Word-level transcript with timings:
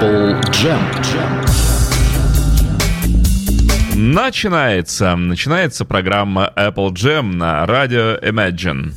Apple 0.00 0.40
Jam. 0.52 0.80
Начинается, 3.94 5.14
начинается 5.14 5.84
программа 5.84 6.50
Apple 6.56 6.92
Jam 6.92 7.34
на 7.34 7.66
радио 7.66 8.16
Imagine. 8.22 8.94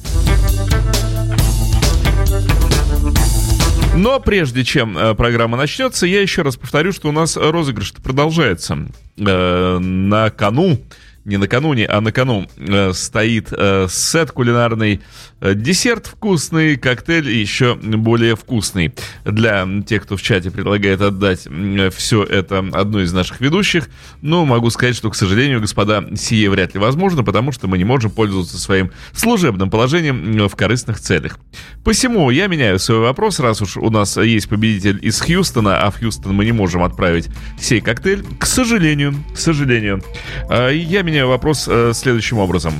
Но 3.97 4.21
прежде 4.21 4.63
чем 4.63 4.97
э, 4.97 5.13
программа 5.13 5.57
начнется, 5.57 6.05
я 6.07 6.21
еще 6.21 6.41
раз 6.41 6.55
повторю, 6.55 6.93
что 6.93 7.09
у 7.09 7.11
нас 7.11 7.35
розыгрыш 7.35 7.91
продолжается. 8.01 8.87
Э, 9.17 9.79
на 9.79 10.29
кону 10.29 10.79
не 11.25 11.35
накануне, 11.35 11.85
а 11.85 11.99
на 11.99 12.13
кону 12.13 12.47
э, 12.55 12.93
стоит 12.93 13.49
сет 13.89 14.31
кулинарный, 14.31 15.01
десерт 15.43 16.07
вкусный, 16.07 16.77
коктейль 16.77 17.29
еще 17.29 17.75
более 17.75 18.35
вкусный. 18.35 18.93
Для 19.25 19.67
тех, 19.85 20.03
кто 20.03 20.15
в 20.15 20.21
чате 20.21 20.51
предлагает 20.51 21.01
отдать 21.01 21.45
э, 21.45 21.89
все 21.89 22.23
это 22.23 22.59
одной 22.73 23.03
из 23.03 23.13
наших 23.13 23.41
ведущих, 23.41 23.89
но 24.21 24.45
могу 24.45 24.69
сказать, 24.69 24.95
что, 24.95 25.09
к 25.09 25.15
сожалению, 25.15 25.59
господа, 25.59 26.05
сие 26.15 26.49
вряд 26.49 26.73
ли 26.73 26.79
возможно, 26.79 27.23
потому 27.23 27.51
что 27.51 27.67
мы 27.67 27.77
не 27.77 27.83
можем 27.83 28.11
пользоваться 28.11 28.57
своим 28.57 28.91
служебным 29.13 29.69
положением 29.69 30.47
в 30.47 30.55
корыстных 30.55 30.99
целях. 30.99 31.37
Посему 31.83 32.29
я 32.29 32.47
меняю 32.47 32.79
свой 32.79 32.99
вопрос, 32.99 33.39
раз 33.39 33.61
уж 33.61 33.77
у 33.77 33.89
нас 33.89 34.15
есть 34.17 34.47
победитель 34.47 34.99
из 35.01 35.19
Хьюстона, 35.19 35.81
а 35.81 35.91
в 35.91 35.99
Хьюстон 35.99 36.33
мы 36.33 36.45
не 36.45 36.53
можем 36.53 36.83
отправить 36.83 37.27
сей 37.59 37.81
коктейль, 37.81 38.23
к 38.39 38.45
сожалению, 38.45 39.13
к 39.33 39.37
сожалению, 39.37 40.01
э, 40.49 40.71
я 40.73 41.01
меняю 41.01 41.27
вопрос 41.27 41.67
э, 41.67 41.91
следующим 41.93 42.37
образом. 42.37 42.73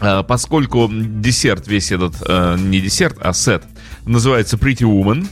Э, 0.00 0.22
поскольку 0.26 0.88
десерт 0.90 1.66
весь 1.66 1.92
этот, 1.92 2.14
э, 2.26 2.56
не 2.58 2.80
десерт, 2.80 3.16
а 3.20 3.32
сет, 3.32 3.64
называется 4.04 4.56
Pretty 4.56 4.82
Woman, 4.82 5.26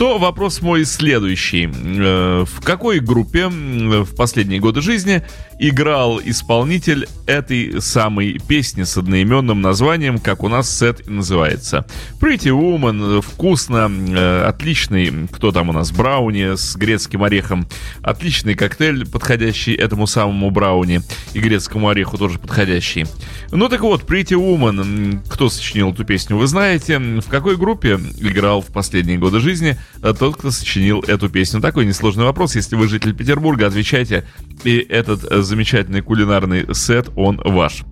то 0.00 0.16
вопрос 0.16 0.62
мой 0.62 0.86
следующий. 0.86 1.68
Э, 1.70 2.46
в 2.46 2.62
какой 2.62 3.00
группе 3.00 3.48
в 3.48 4.16
последние 4.16 4.58
годы 4.58 4.80
жизни 4.80 5.22
играл 5.58 6.18
исполнитель 6.24 7.06
этой 7.26 7.82
самой 7.82 8.38
песни 8.38 8.84
с 8.84 8.96
одноименным 8.96 9.60
названием, 9.60 10.18
как 10.18 10.42
у 10.42 10.48
нас 10.48 10.74
сет 10.74 11.06
называется. 11.06 11.84
Pretty 12.18 12.48
Woman, 12.48 13.20
вкусно, 13.20 13.90
э, 13.90 14.44
отличный, 14.46 15.28
кто 15.30 15.52
там 15.52 15.68
у 15.68 15.72
нас, 15.74 15.92
брауни 15.92 16.56
с 16.56 16.76
грецким 16.76 17.22
орехом, 17.22 17.68
отличный 18.00 18.54
коктейль, 18.54 19.06
подходящий 19.06 19.74
этому 19.74 20.06
самому 20.06 20.50
брауни 20.50 21.02
и 21.34 21.40
грецкому 21.40 21.90
ореху 21.90 22.16
тоже 22.16 22.38
подходящий. 22.38 23.04
Ну 23.52 23.68
так 23.68 23.82
вот, 23.82 24.04
Pretty 24.04 24.34
Woman, 24.34 25.20
кто 25.28 25.50
сочинил 25.50 25.92
эту 25.92 26.06
песню, 26.06 26.38
вы 26.38 26.46
знаете, 26.46 26.98
в 26.98 27.28
какой 27.28 27.58
группе 27.58 28.00
играл 28.18 28.62
в 28.62 28.68
последние 28.68 29.18
годы 29.18 29.40
жизни 29.40 29.76
тот, 30.00 30.36
кто 30.36 30.50
сочинил 30.50 31.00
эту 31.00 31.28
песню. 31.28 31.60
Такой 31.60 31.86
несложный 31.86 32.24
вопрос, 32.24 32.56
если 32.56 32.76
вы 32.76 32.88
житель 32.88 33.14
Петербурга, 33.14 33.66
отвечайте, 33.66 34.24
и 34.64 34.78
этот 34.78 35.20
замечательный 35.44 36.00
кулинарный 36.00 36.74
сет, 36.74 37.10
он 37.16 37.40
ваш. 37.44 37.84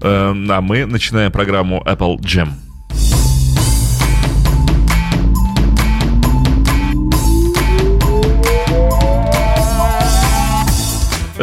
А 0.00 0.60
мы 0.60 0.86
начинаем 0.86 1.30
программу 1.32 1.82
Apple 1.86 2.18
Jam. 2.20 2.50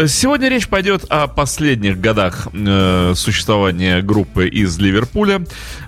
Сегодня 0.08 0.48
речь 0.48 0.68
пойдет 0.70 1.04
о 1.10 1.28
последних 1.28 2.00
годах 2.00 2.48
э, 2.54 3.14
существования 3.16 4.02
группы 4.02 4.48
из 4.48 4.78
Ливерпуля. 4.78 5.44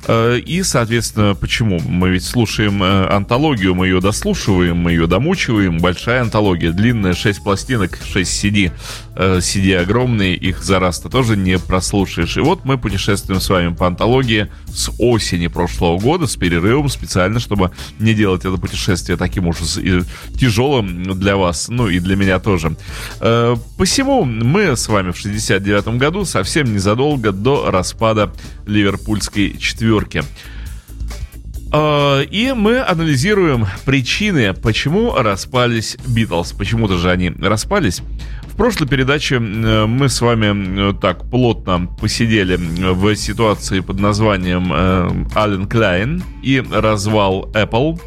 Э, 0.05 0.37
и, 0.37 0.63
соответственно, 0.63 1.33
почему? 1.33 1.79
Мы 1.79 2.09
ведь 2.09 2.25
слушаем 2.25 2.83
э, 2.83 3.07
антологию, 3.07 3.73
мы 3.73 3.87
ее 3.87 4.01
дослушиваем, 4.01 4.77
мы 4.77 4.91
ее 4.91 5.07
домучиваем. 5.07 5.77
Большая 5.77 6.21
антология, 6.21 6.71
длинная, 6.71 7.13
6 7.13 7.43
пластинок, 7.43 7.99
6 8.11 8.29
CD. 8.29 8.71
Э, 9.23 9.37
CD 9.37 9.75
огромные, 9.75 10.35
их 10.35 10.63
за 10.63 10.79
раз 10.79 10.99
ты 10.99 11.07
тоже 11.07 11.37
не 11.37 11.59
прослушаешь. 11.59 12.37
И 12.37 12.39
вот 12.39 12.65
мы 12.65 12.79
путешествуем 12.79 13.39
с 13.39 13.47
вами 13.49 13.71
по 13.71 13.85
антологии 13.85 14.47
с 14.73 14.89
осени 14.97 15.45
прошлого 15.45 15.99
года, 15.99 16.25
с 16.25 16.35
перерывом 16.35 16.89
специально, 16.89 17.39
чтобы 17.39 17.69
не 17.99 18.15
делать 18.15 18.45
это 18.45 18.57
путешествие 18.57 19.19
таким 19.19 19.45
уж 19.45 19.57
тяжелым 20.39 21.19
для 21.19 21.37
вас, 21.37 21.67
ну 21.69 21.87
и 21.87 21.99
для 21.99 22.15
меня 22.15 22.39
тоже. 22.39 22.75
Э, 23.19 23.55
посему 23.77 24.23
мы 24.23 24.75
с 24.75 24.87
вами 24.87 25.11
в 25.11 25.17
69 25.17 25.99
году, 25.99 26.25
совсем 26.25 26.73
незадолго 26.73 27.31
до 27.31 27.69
распада 27.69 28.33
ливерпульской 28.65 29.55
четверки. 29.59 30.23
А, 31.71 32.21
и 32.21 32.53
мы 32.53 32.79
анализируем 32.79 33.67
причины, 33.85 34.53
почему 34.53 35.13
распались 35.15 35.95
Битлз. 36.07 36.53
Почему-то 36.53 36.97
же 36.97 37.11
они 37.11 37.29
распались. 37.29 38.01
Прошлой 38.61 38.87
передаче 38.87 39.37
э, 39.37 39.85
мы 39.87 40.07
с 40.07 40.21
вами 40.21 40.91
э, 40.91 40.93
так 40.93 41.27
плотно 41.31 41.87
посидели 41.99 42.57
в 42.57 43.15
ситуации 43.15 43.79
под 43.79 43.99
названием 43.99 44.71
Ален 45.35 45.67
Клайн 45.67 46.23
и 46.43 46.63
развал 46.71 47.49
Apple 47.55 47.99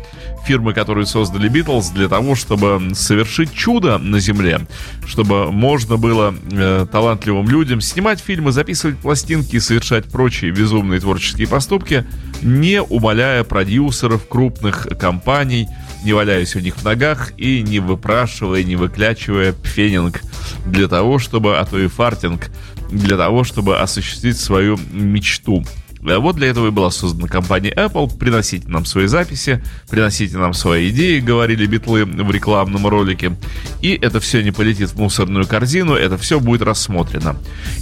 фирмы, 0.44 0.74
которые 0.74 1.06
создали 1.06 1.48
Битлз, 1.48 1.90
для 1.90 2.08
того, 2.08 2.34
чтобы 2.34 2.94
совершить 2.94 3.52
чудо 3.52 3.98
на 3.98 4.20
Земле, 4.20 4.60
чтобы 5.06 5.50
можно 5.50 5.96
было 5.96 6.34
э, 6.52 6.86
талантливым 6.90 7.48
людям 7.48 7.80
снимать 7.80 8.20
фильмы, 8.20 8.52
записывать 8.52 8.98
пластинки 8.98 9.56
и 9.56 9.60
совершать 9.60 10.04
прочие 10.04 10.52
безумные 10.52 11.00
творческие 11.00 11.48
поступки, 11.48 12.04
не 12.42 12.82
умоляя 12.82 13.42
продюсеров 13.44 14.28
крупных 14.28 14.86
компаний, 15.00 15.68
не 16.04 16.12
валяясь 16.12 16.54
у 16.56 16.60
них 16.60 16.76
в 16.76 16.84
ногах 16.84 17.32
и 17.36 17.62
не 17.62 17.80
выпрашивая, 17.80 18.62
не 18.62 18.76
выклячивая 18.76 19.52
пфенинг 19.52 20.22
для 20.66 20.88
того, 20.88 21.18
чтобы, 21.18 21.58
а 21.58 21.64
то 21.64 21.78
и 21.78 21.88
фартинг, 21.88 22.50
для 22.90 23.16
того, 23.16 23.44
чтобы 23.44 23.78
осуществить 23.78 24.38
свою 24.38 24.78
мечту. 24.92 25.64
Э, 26.04 26.18
вот 26.18 26.36
для 26.36 26.48
этого 26.48 26.68
и 26.68 26.70
была 26.70 26.90
создана 26.90 27.28
компания 27.28 27.70
Apple. 27.70 28.16
Приносите 28.16 28.68
нам 28.68 28.84
свои 28.84 29.06
записи, 29.06 29.62
приносите 29.90 30.36
нам 30.36 30.52
свои 30.52 30.90
идеи, 30.90 31.20
говорили 31.20 31.66
битлы 31.66 32.04
в 32.04 32.30
рекламном 32.30 32.86
ролике. 32.86 33.36
И 33.80 33.98
это 34.00 34.20
все 34.20 34.42
не 34.42 34.50
полетит 34.50 34.90
в 34.90 34.98
мусорную 34.98 35.46
корзину, 35.46 35.94
это 35.94 36.18
все 36.18 36.40
будет 36.40 36.62
рассмотрено. 36.62 37.36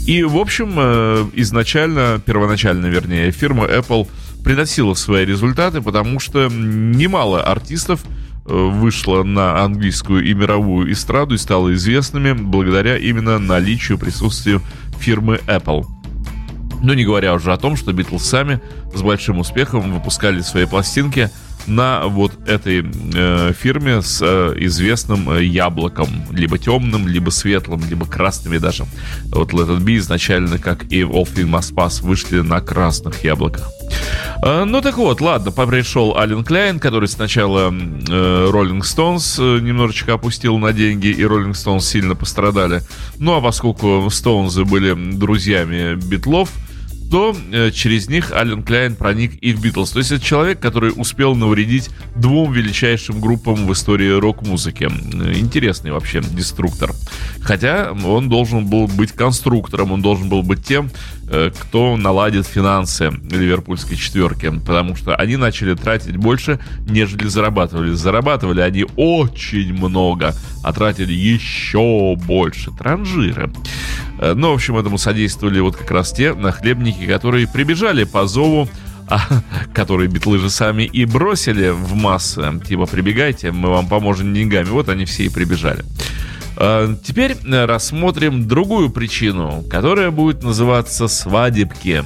И, 0.07 0.23
в 0.23 0.37
общем, 0.37 0.75
э, 0.77 1.27
изначально, 1.35 2.21
первоначально, 2.25 2.87
вернее, 2.87 3.31
фирма 3.33 3.65
Apple 3.65 4.09
приносила 4.45 4.95
свои 4.95 5.25
результаты, 5.25 5.81
потому 5.81 6.21
что 6.21 6.49
немало 6.49 7.43
артистов 7.43 8.05
э, 8.05 8.53
вышло 8.53 9.23
на 9.23 9.63
английскую 9.63 10.25
и 10.25 10.35
мировую 10.35 10.93
эстраду 10.93 11.35
и 11.35 11.39
стало 11.39 11.73
известными 11.75 12.33
благодаря 12.33 12.97
именно 12.99 13.39
наличию 13.39 13.99
присутствия 13.99 14.61
фирмы 14.99 15.41
Apple. 15.47 15.87
Ну, 16.83 16.95
не 16.95 17.05
говоря 17.05 17.35
уже 17.35 17.53
о 17.53 17.57
том, 17.57 17.77
что 17.77 17.93
Битлз 17.93 18.25
сами 18.25 18.61
с 18.93 19.03
большим 19.03 19.39
успехом 19.39 19.95
выпускали 19.95 20.41
свои 20.41 20.67
пластинки 20.67 21.31
на 21.67 22.07
вот 22.07 22.33
этой 22.49 22.85
э, 23.15 23.53
фирме 23.59 24.03
с 24.03 24.21
э, 24.23 24.55
известным 24.59 25.31
э, 25.31 25.45
яблоком, 25.45 26.09
либо 26.31 26.59
темным, 26.59 27.09
либо 27.09 27.31
светлым, 27.31 27.83
либо 27.89 28.07
красными 28.07 28.59
даже. 28.59 28.85
Вот 29.27 29.53
Let 29.53 29.79
It 29.79 29.99
изначально, 29.99 30.59
как 30.59 30.85
и 30.93 31.03
All 31.03 31.25
Things 31.25 31.51
Must 31.51 31.75
Pass, 31.75 32.03
вышли 32.03 32.41
на 32.41 32.61
красных 32.61 33.25
яблоках. 33.25 33.71
Э, 34.43 34.65
ну 34.65 34.81
так 34.81 34.97
вот, 34.99 35.21
ладно, 35.21 35.51
пришел 35.51 36.17
Ален 36.17 36.45
Кляйн, 36.45 36.79
который 36.79 37.09
сначала 37.09 37.73
э, 37.73 38.51
Stones 38.83 39.37
э, 39.39 39.61
немножечко 39.61 40.15
опустил 40.15 40.59
на 40.59 40.73
деньги, 40.73 41.09
и 41.09 41.23
Rolling 41.23 41.53
Stones 41.53 41.81
сильно 41.81 42.15
пострадали. 42.15 42.83
Ну 43.19 43.35
а 43.35 43.41
поскольку 43.41 44.07
Stones 44.09 44.65
были 44.65 44.95
друзьями 45.17 45.95
Битлов, 45.95 46.51
то 46.51 46.72
э, 47.15 47.71
через 47.71 48.09
них 48.09 48.33
Ален 48.33 48.63
Кляйн 48.63 48.97
проник 48.97 49.33
и 49.43 49.53
в 49.53 49.61
Битлз. 49.61 49.91
То 49.91 49.99
есть 49.99 50.13
это 50.13 50.25
человек, 50.25 50.61
который 50.61 50.93
успел 50.97 51.35
навредить 51.35 51.91
двум 52.17 52.53
величайшим 52.53 53.21
группам 53.21 53.67
в 53.67 53.73
истории 53.73 54.11
рок-музыки. 54.11 54.85
Э, 54.85 55.33
интересный 55.35 55.93
вообще 55.93 56.23
деструктор. 56.23 56.93
Хотя 57.43 57.93
он 57.93 58.29
должен 58.29 58.67
был 58.67 58.87
быть 58.87 59.13
конструктором, 59.13 59.93
он 59.93 60.01
должен 60.01 60.29
был 60.29 60.43
быть 60.43 60.65
тем, 60.65 60.91
кто 61.61 61.97
наладит 61.97 62.47
финансы 62.47 63.11
ливерпульской 63.31 63.97
четверки, 63.97 64.51
потому 64.51 64.97
что 64.97 65.15
они 65.15 65.37
начали 65.37 65.75
тратить 65.75 66.17
больше, 66.17 66.59
нежели 66.87 67.27
зарабатывали. 67.27 67.93
Зарабатывали 67.93 68.61
они 68.61 68.85
очень 68.97 69.73
много, 69.73 70.35
а 70.63 70.73
тратили 70.73 71.13
еще 71.13 72.17
больше. 72.17 72.71
Транжиры. 72.73 73.53
Э, 74.19 74.35
ну, 74.35 74.51
в 74.51 74.55
общем, 74.55 74.77
этому 74.77 74.99
содействовали 74.99 75.61
вот 75.61 75.77
как 75.77 75.91
раз 75.91 76.13
те 76.13 76.35
нахлебники, 76.35 77.07
которые 77.07 77.49
прибежали 77.49 78.05
по 78.05 78.27
зову 78.27 78.69
а, 79.09 79.21
которые 79.75 80.09
битлы 80.09 80.39
же 80.39 80.51
сами 80.51 80.85
и 80.85 81.05
бросили 81.05 81.69
в 81.71 81.95
массы. 81.95 82.61
Типа, 82.67 82.87
прибегайте, 82.87 83.53
мы 83.53 83.71
вам 83.71 83.89
поможем 83.89 84.33
деньгами. 84.33 84.69
Вот 84.69 84.89
они 84.89 85.05
все 85.05 85.25
и 85.25 85.29
прибежали. 85.29 85.85
А, 86.57 86.95
теперь 87.03 87.37
э, 87.45 87.65
рассмотрим 87.65 88.47
другую 88.47 88.91
причину, 88.91 89.65
которая 89.71 90.11
будет 90.11 90.43
называться 90.43 91.09
свадебки. 91.09 92.05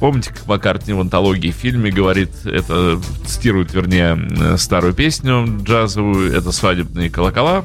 Помните, 0.00 0.30
как 0.30 0.46
Маккартни 0.46 0.94
в 0.94 1.00
антологии 1.00 1.52
в 1.52 1.54
фильме 1.54 1.92
говорит, 1.92 2.30
это 2.44 3.00
цитирует, 3.24 3.72
вернее, 3.72 4.56
старую 4.58 4.94
песню 4.94 5.46
джазовую, 5.62 6.32
это 6.32 6.50
свадебные 6.50 7.08
колокола, 7.08 7.64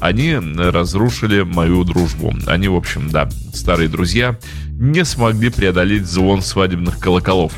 они 0.00 0.34
разрушили 0.34 1.42
мою 1.42 1.84
дружбу. 1.84 2.34
Они, 2.46 2.66
в 2.66 2.74
общем, 2.74 3.10
да, 3.10 3.28
старые 3.52 3.88
друзья, 3.88 4.36
не 4.70 5.04
смогли 5.04 5.50
преодолеть 5.50 6.06
звон 6.06 6.42
свадебных 6.42 6.98
колоколов. 6.98 7.52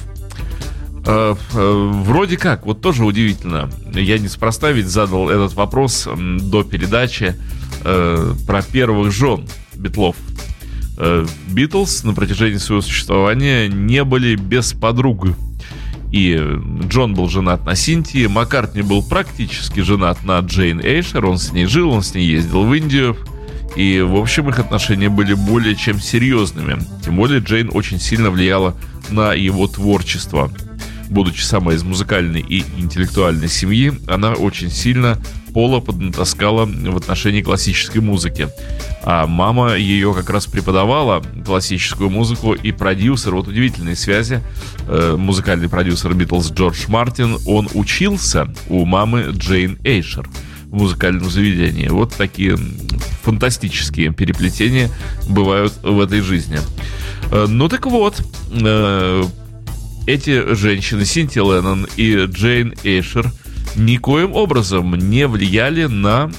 Э, 1.04 1.34
э, 1.54 1.90
вроде 2.04 2.36
как, 2.36 2.64
вот 2.64 2.80
тоже 2.80 3.04
удивительно. 3.04 3.70
Я 3.92 4.18
неспроста 4.18 4.70
ведь 4.70 4.86
задал 4.86 5.28
этот 5.28 5.54
вопрос 5.54 6.08
до 6.16 6.62
передачи 6.62 7.34
э, 7.84 8.34
про 8.46 8.62
первых 8.62 9.12
жен 9.12 9.46
Битлов. 9.74 10.16
Битлз 11.48 12.04
на 12.04 12.12
протяжении 12.12 12.58
своего 12.58 12.82
существования 12.82 13.66
не 13.66 14.04
были 14.04 14.36
без 14.36 14.72
подруг. 14.72 15.26
И 16.12 16.38
Джон 16.86 17.14
был 17.14 17.28
женат 17.28 17.64
на 17.64 17.74
Синтии, 17.74 18.26
Маккартни 18.26 18.82
был 18.82 19.02
практически 19.02 19.80
женат 19.80 20.22
на 20.22 20.38
Джейн 20.40 20.80
Эйшер, 20.80 21.24
он 21.24 21.38
с 21.38 21.50
ней 21.50 21.64
жил, 21.64 21.90
он 21.90 22.02
с 22.02 22.14
ней 22.14 22.26
ездил 22.28 22.64
в 22.64 22.74
Индию. 22.74 23.16
И, 23.74 24.00
в 24.00 24.16
общем, 24.16 24.50
их 24.50 24.58
отношения 24.58 25.08
были 25.08 25.32
более 25.32 25.74
чем 25.74 25.98
серьезными. 25.98 26.78
Тем 27.02 27.16
более 27.16 27.40
Джейн 27.40 27.70
очень 27.72 27.98
сильно 27.98 28.30
влияла 28.30 28.76
на 29.10 29.32
его 29.32 29.66
творчество 29.66 30.52
будучи 31.12 31.42
самой 31.42 31.76
из 31.76 31.82
музыкальной 31.84 32.40
и 32.40 32.64
интеллектуальной 32.78 33.48
семьи, 33.48 33.92
она 34.06 34.32
очень 34.32 34.70
сильно 34.70 35.18
Пола 35.52 35.80
поднатаскала 35.80 36.64
в 36.64 36.96
отношении 36.96 37.42
классической 37.42 38.00
музыки. 38.00 38.48
А 39.02 39.26
мама 39.26 39.74
ее 39.74 40.14
как 40.14 40.30
раз 40.30 40.46
преподавала 40.46 41.22
классическую 41.44 42.08
музыку 42.08 42.54
и 42.54 42.72
продюсер, 42.72 43.34
вот 43.34 43.48
удивительные 43.48 43.96
связи, 43.96 44.40
э, 44.88 45.16
музыкальный 45.18 45.68
продюсер 45.68 46.14
Битлз 46.14 46.52
Джордж 46.52 46.84
Мартин, 46.88 47.36
он 47.46 47.68
учился 47.74 48.52
у 48.68 48.86
мамы 48.86 49.26
Джейн 49.32 49.78
Эйшер 49.84 50.26
в 50.66 50.74
музыкальном 50.74 51.28
заведении. 51.28 51.88
Вот 51.88 52.14
такие 52.14 52.56
фантастические 53.22 54.12
переплетения 54.12 54.88
бывают 55.28 55.74
в 55.82 56.00
этой 56.00 56.22
жизни. 56.22 56.60
Э, 57.30 57.46
ну 57.46 57.68
так 57.68 57.84
вот, 57.86 58.24
э, 58.52 59.24
эти 60.06 60.54
женщины, 60.54 61.04
Синти 61.04 61.38
Леннон 61.38 61.86
и 61.96 62.26
Джейн 62.26 62.74
Эйшер, 62.84 63.30
никоим 63.76 64.32
образом 64.32 64.94
не 64.94 65.26
влияли 65.26 65.84
на 65.84 66.30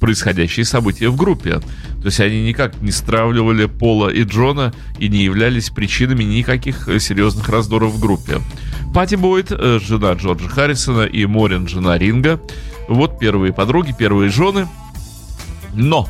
происходящие 0.00 0.64
события 0.64 1.08
в 1.08 1.16
группе. 1.16 1.60
То 2.00 2.06
есть 2.06 2.20
они 2.20 2.42
никак 2.42 2.80
не 2.80 2.90
стравливали 2.90 3.66
Пола 3.66 4.08
и 4.08 4.24
Джона 4.24 4.72
и 4.98 5.08
не 5.08 5.22
являлись 5.24 5.70
причинами 5.70 6.24
никаких 6.24 6.88
серьезных 7.00 7.48
раздоров 7.48 7.92
в 7.94 8.00
группе. 8.00 8.40
Пати 8.94 9.14
Бойд, 9.14 9.48
э, 9.50 9.78
жена 9.80 10.14
Джорджа 10.14 10.48
Харрисона, 10.48 11.02
и 11.02 11.26
Морин, 11.26 11.68
жена 11.68 11.98
Ринга. 11.98 12.40
Вот 12.88 13.18
первые 13.18 13.52
подруги, 13.52 13.94
первые 13.96 14.30
жены. 14.30 14.66
Но 15.74 16.08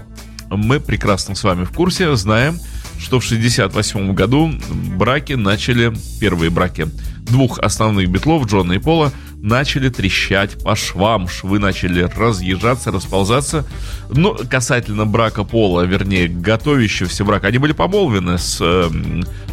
мы 0.49 0.81
прекрасно 0.81 1.35
с 1.35 1.45
вами 1.45 1.65
в 1.65 1.73
курсе, 1.73 2.15
знаем, 2.17 2.59
что 3.01 3.21
в 3.21 3.25
68 3.25 4.13
году 4.15 4.53
браки 4.97 5.33
начали, 5.33 5.93
первые 6.21 6.51
браки 6.51 6.87
двух 7.31 7.59
основных 7.59 8.09
битлов, 8.09 8.47
Джона 8.47 8.75
и 8.75 8.79
Пола, 8.79 9.13
начали 9.37 9.89
трещать 9.89 10.63
по 10.63 10.77
швам, 10.77 11.29
швы 11.29 11.59
начали 11.59 12.03
разъезжаться, 12.03 12.91
расползаться. 12.91 13.65
Ну, 14.11 14.37
касательно 14.51 15.07
брака 15.07 15.45
Пола, 15.45 15.83
вернее, 15.83 16.29
готовящегося 16.29 17.25
брака, 17.25 17.49
они 17.49 17.59
были 17.59 17.73
помолвлены 17.73 18.37
с 18.39 18.59
э, 18.61 18.91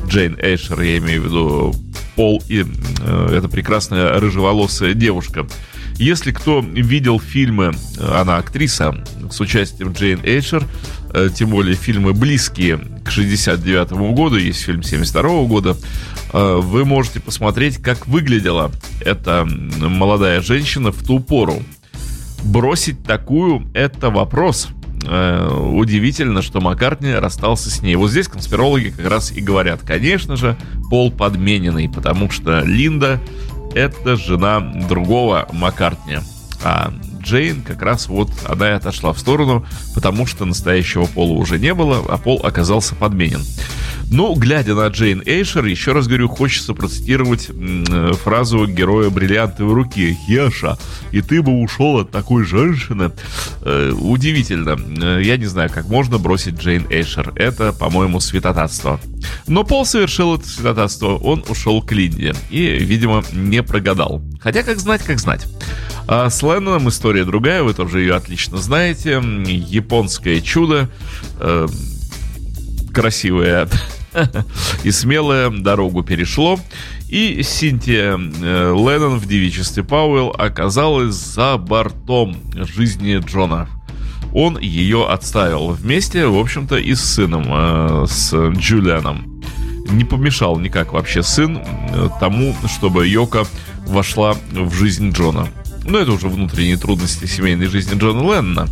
Джейн 0.07 0.38
Эйшер, 0.39 0.81
я 0.81 0.97
имею 0.97 1.21
в 1.21 1.25
виду 1.25 1.75
Пол 2.15 2.44
и 2.49 2.65
э, 3.01 3.35
эта 3.38 3.47
прекрасная 3.47 4.19
рыжеволосая 4.19 4.94
девушка. 4.94 5.47
Если 5.95 6.31
кто 6.31 6.59
видел 6.59 7.19
фильмы, 7.19 7.73
она 7.99 8.38
актриса 8.38 9.03
с 9.31 9.39
участием 9.39 9.94
Джейн 9.94 10.19
Эйшер, 10.23 10.63
э, 10.63 10.65
тем 11.36 11.50
более 11.50 11.75
фильмы 11.75 12.13
близкие 12.13 12.80
к 13.04 13.12
69 13.12 13.92
году, 14.13 14.36
есть 14.36 14.62
фильм 14.62 14.83
72 14.83 15.45
года, 15.45 15.77
э, 16.33 16.59
вы 16.62 16.86
можете 16.86 17.19
посмотреть, 17.19 17.77
как 17.77 18.07
выглядела 18.07 18.71
эта 19.01 19.45
молодая 19.45 20.42
женщина 20.42 20.92
в 20.92 21.04
ту 21.04 21.19
пору. 21.19 21.63
Бросить 22.44 23.04
такую– 23.04 23.69
это 23.74 24.09
вопрос. 24.09 24.69
Э, 25.06 25.50
удивительно, 25.50 26.42
что 26.42 26.59
Маккартни 26.59 27.13
расстался 27.13 27.69
с 27.69 27.81
ней. 27.81 27.95
Вот 27.95 28.12
здесь 28.12 28.27
конспирологи 28.27 28.89
как 28.89 29.09
раз 29.09 29.31
и 29.31 29.42
говорят, 29.42 29.81
конечно 29.81 30.36
же, 30.36 30.57
пол 30.89 31.12
подмененный, 31.12 31.89
потому 31.89 32.30
что 32.30 32.62
Линда 32.62 33.21
это 33.74 34.15
жена 34.15 34.59
другого 34.59 35.48
Маккартни. 35.51 36.18
А 36.63 36.92
Джейн 37.27 37.62
как 37.62 37.81
раз 37.81 38.07
вот 38.07 38.31
она 38.47 38.69
и 38.69 38.74
отошла 38.74 39.12
в 39.12 39.19
сторону, 39.19 39.65
потому 39.94 40.25
что 40.25 40.45
настоящего 40.45 41.06
пола 41.06 41.33
уже 41.33 41.59
не 41.59 41.74
было, 41.74 42.03
а 42.07 42.18
пол 42.18 42.39
оказался 42.44 42.95
подменен. 42.95 43.41
Ну, 44.09 44.33
глядя 44.35 44.74
на 44.74 44.88
Джейн 44.88 45.21
Эйшер, 45.25 45.65
еще 45.65 45.91
раз 45.91 46.07
говорю, 46.07 46.29
хочется 46.29 46.74
процитировать 46.74 47.50
э, 47.50 48.13
фразу 48.24 48.65
героя 48.65 49.09
бриллиантовой 49.09 49.74
руки. 49.74 50.18
Еша, 50.27 50.77
и 51.12 51.21
ты 51.21 51.41
бы 51.41 51.51
ушел 51.62 52.00
от 52.00 52.12
такой 52.12 52.45
женщины. 52.45 53.12
Э, 53.63 53.91
удивительно. 53.91 54.77
Э, 55.01 55.21
я 55.21 55.35
не 55.35 55.45
знаю, 55.45 55.69
как 55.69 55.89
можно 55.89 56.19
бросить 56.19 56.56
Джейн 56.56 56.88
Эйшер. 56.89 57.33
Это, 57.35 57.73
по-моему, 57.73 58.21
святотатство. 58.21 59.01
Но 59.45 59.65
Пол 59.65 59.85
совершил 59.85 60.35
это 60.35 60.47
святотатство. 60.47 61.18
Он 61.18 61.44
ушел 61.50 61.81
к 61.81 61.91
Линде. 61.91 62.33
И, 62.50 62.62
видимо, 62.62 63.25
не 63.33 63.62
прогадал. 63.62 64.21
Хотя, 64.39 64.63
как 64.63 64.80
знать, 64.80 65.03
как 65.03 65.19
знать. 65.19 65.45
А 66.07 66.30
с 66.30 66.42
Ленноном 66.42 66.88
история 66.88 67.25
другая, 67.25 67.63
вы 67.63 67.74
тоже 67.74 68.00
ее 68.00 68.15
отлично 68.15 68.57
знаете. 68.57 69.21
Японское 69.45 70.39
чудо. 70.39 70.89
Э, 71.39 71.68
красивое 72.94 73.68
и 74.83 74.92
смелое 74.92 75.50
дорогу 75.50 76.04
перешло. 76.04 76.59
И 77.09 77.42
Синтия 77.44 78.18
э, 78.18 78.74
Леннон 78.74 79.19
в 79.19 79.27
девичестве 79.27 79.83
Пауэлл 79.83 80.33
оказалась 80.38 81.15
за 81.15 81.57
бортом 81.57 82.38
жизни 82.56 83.18
Джона. 83.25 83.69
Он 84.33 84.57
ее 84.57 85.07
отставил 85.07 85.69
вместе, 85.69 86.27
в 86.27 86.38
общем-то, 86.38 86.77
и 86.77 86.95
с 86.95 87.04
сыном, 87.04 87.45
э, 87.48 88.06
с 88.07 88.33
Джулианом. 88.33 89.42
Не 89.89 90.04
помешал 90.04 90.59
никак 90.59 90.92
вообще 90.92 91.24
сын 91.24 91.59
э, 91.63 92.09
тому, 92.19 92.56
чтобы 92.68 93.07
Йока 93.07 93.45
вошла 93.86 94.36
в 94.51 94.73
жизнь 94.73 95.11
Джона. 95.11 95.47
Но 95.87 95.99
это 95.99 96.11
уже 96.11 96.27
внутренние 96.27 96.77
трудности 96.77 97.25
семейной 97.25 97.67
жизни 97.67 97.97
Джона 97.97 98.21
Леннона. 98.21 98.67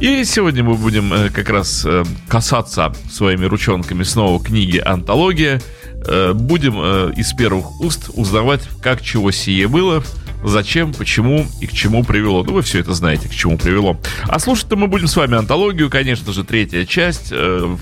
И 0.00 0.24
сегодня 0.24 0.64
мы 0.64 0.74
будем 0.74 1.12
э, 1.12 1.30
как 1.30 1.48
раз 1.50 1.84
э, 1.86 2.04
касаться 2.26 2.92
своими 3.10 3.44
ручонками 3.44 4.02
снова 4.02 4.42
книги 4.42 4.78
«Антология». 4.78 5.60
Э, 6.06 6.32
будем 6.32 7.12
из 7.12 7.32
первых 7.34 7.80
уст 7.80 8.10
узнавать, 8.14 8.62
как 8.82 9.02
чего 9.02 9.30
сие 9.30 9.68
было, 9.68 10.02
зачем, 10.42 10.92
почему 10.92 11.46
и 11.60 11.66
к 11.66 11.72
чему 11.72 12.02
привело. 12.02 12.42
Ну, 12.42 12.54
вы 12.54 12.62
все 12.62 12.80
это 12.80 12.94
знаете, 12.94 13.28
к 13.28 13.32
чему 13.32 13.58
привело. 13.58 14.00
А 14.22 14.38
слушать-то 14.38 14.74
мы 14.74 14.88
будем 14.88 15.06
с 15.06 15.16
вами 15.16 15.36
антологию, 15.36 15.90
конечно 15.90 16.32
же, 16.32 16.42
третья 16.42 16.84
часть, 16.86 17.32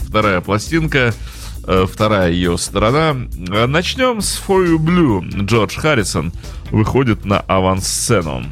вторая 0.08 0.40
пластинка, 0.40 1.14
вторая 1.62 2.32
ее 2.32 2.58
сторона. 2.58 3.14
Начнем 3.14 4.20
с 4.20 4.42
For 4.44 4.66
You 4.66 4.76
Blue. 4.78 5.44
Джордж 5.44 5.78
Харрисон 5.78 6.32
выходит 6.72 7.24
на 7.24 7.38
авансцену. 7.40 8.44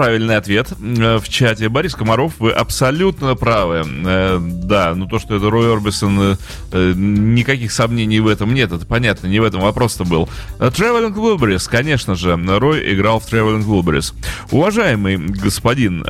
Правильный 0.00 0.38
ответ 0.38 0.72
э, 0.80 1.18
в 1.18 1.28
чате. 1.28 1.68
Борис 1.68 1.94
Комаров, 1.94 2.32
вы 2.38 2.52
абсолютно 2.52 3.34
правы. 3.34 3.84
Э, 4.06 4.38
да, 4.40 4.94
ну 4.94 5.06
то, 5.06 5.18
что 5.18 5.36
это 5.36 5.50
Рой 5.50 5.70
Орбисон, 5.70 6.18
э, 6.22 6.36
никаких 6.72 7.72
сомнений 7.72 8.20
в 8.20 8.26
этом 8.26 8.54
нет. 8.54 8.72
Это 8.72 8.86
понятно, 8.86 9.26
не 9.26 9.40
в 9.40 9.44
этом 9.44 9.60
вопрос-то 9.60 10.04
был. 10.04 10.28
Traveling 10.58 11.14
Wilburys, 11.14 11.68
конечно 11.68 12.14
же, 12.14 12.36
Рой 12.58 12.94
играл 12.94 13.20
в 13.20 13.30
Traveling 13.30 13.64
Wilburys. 13.64 14.14
Уважаемый 14.50 15.16
господин 15.16 16.04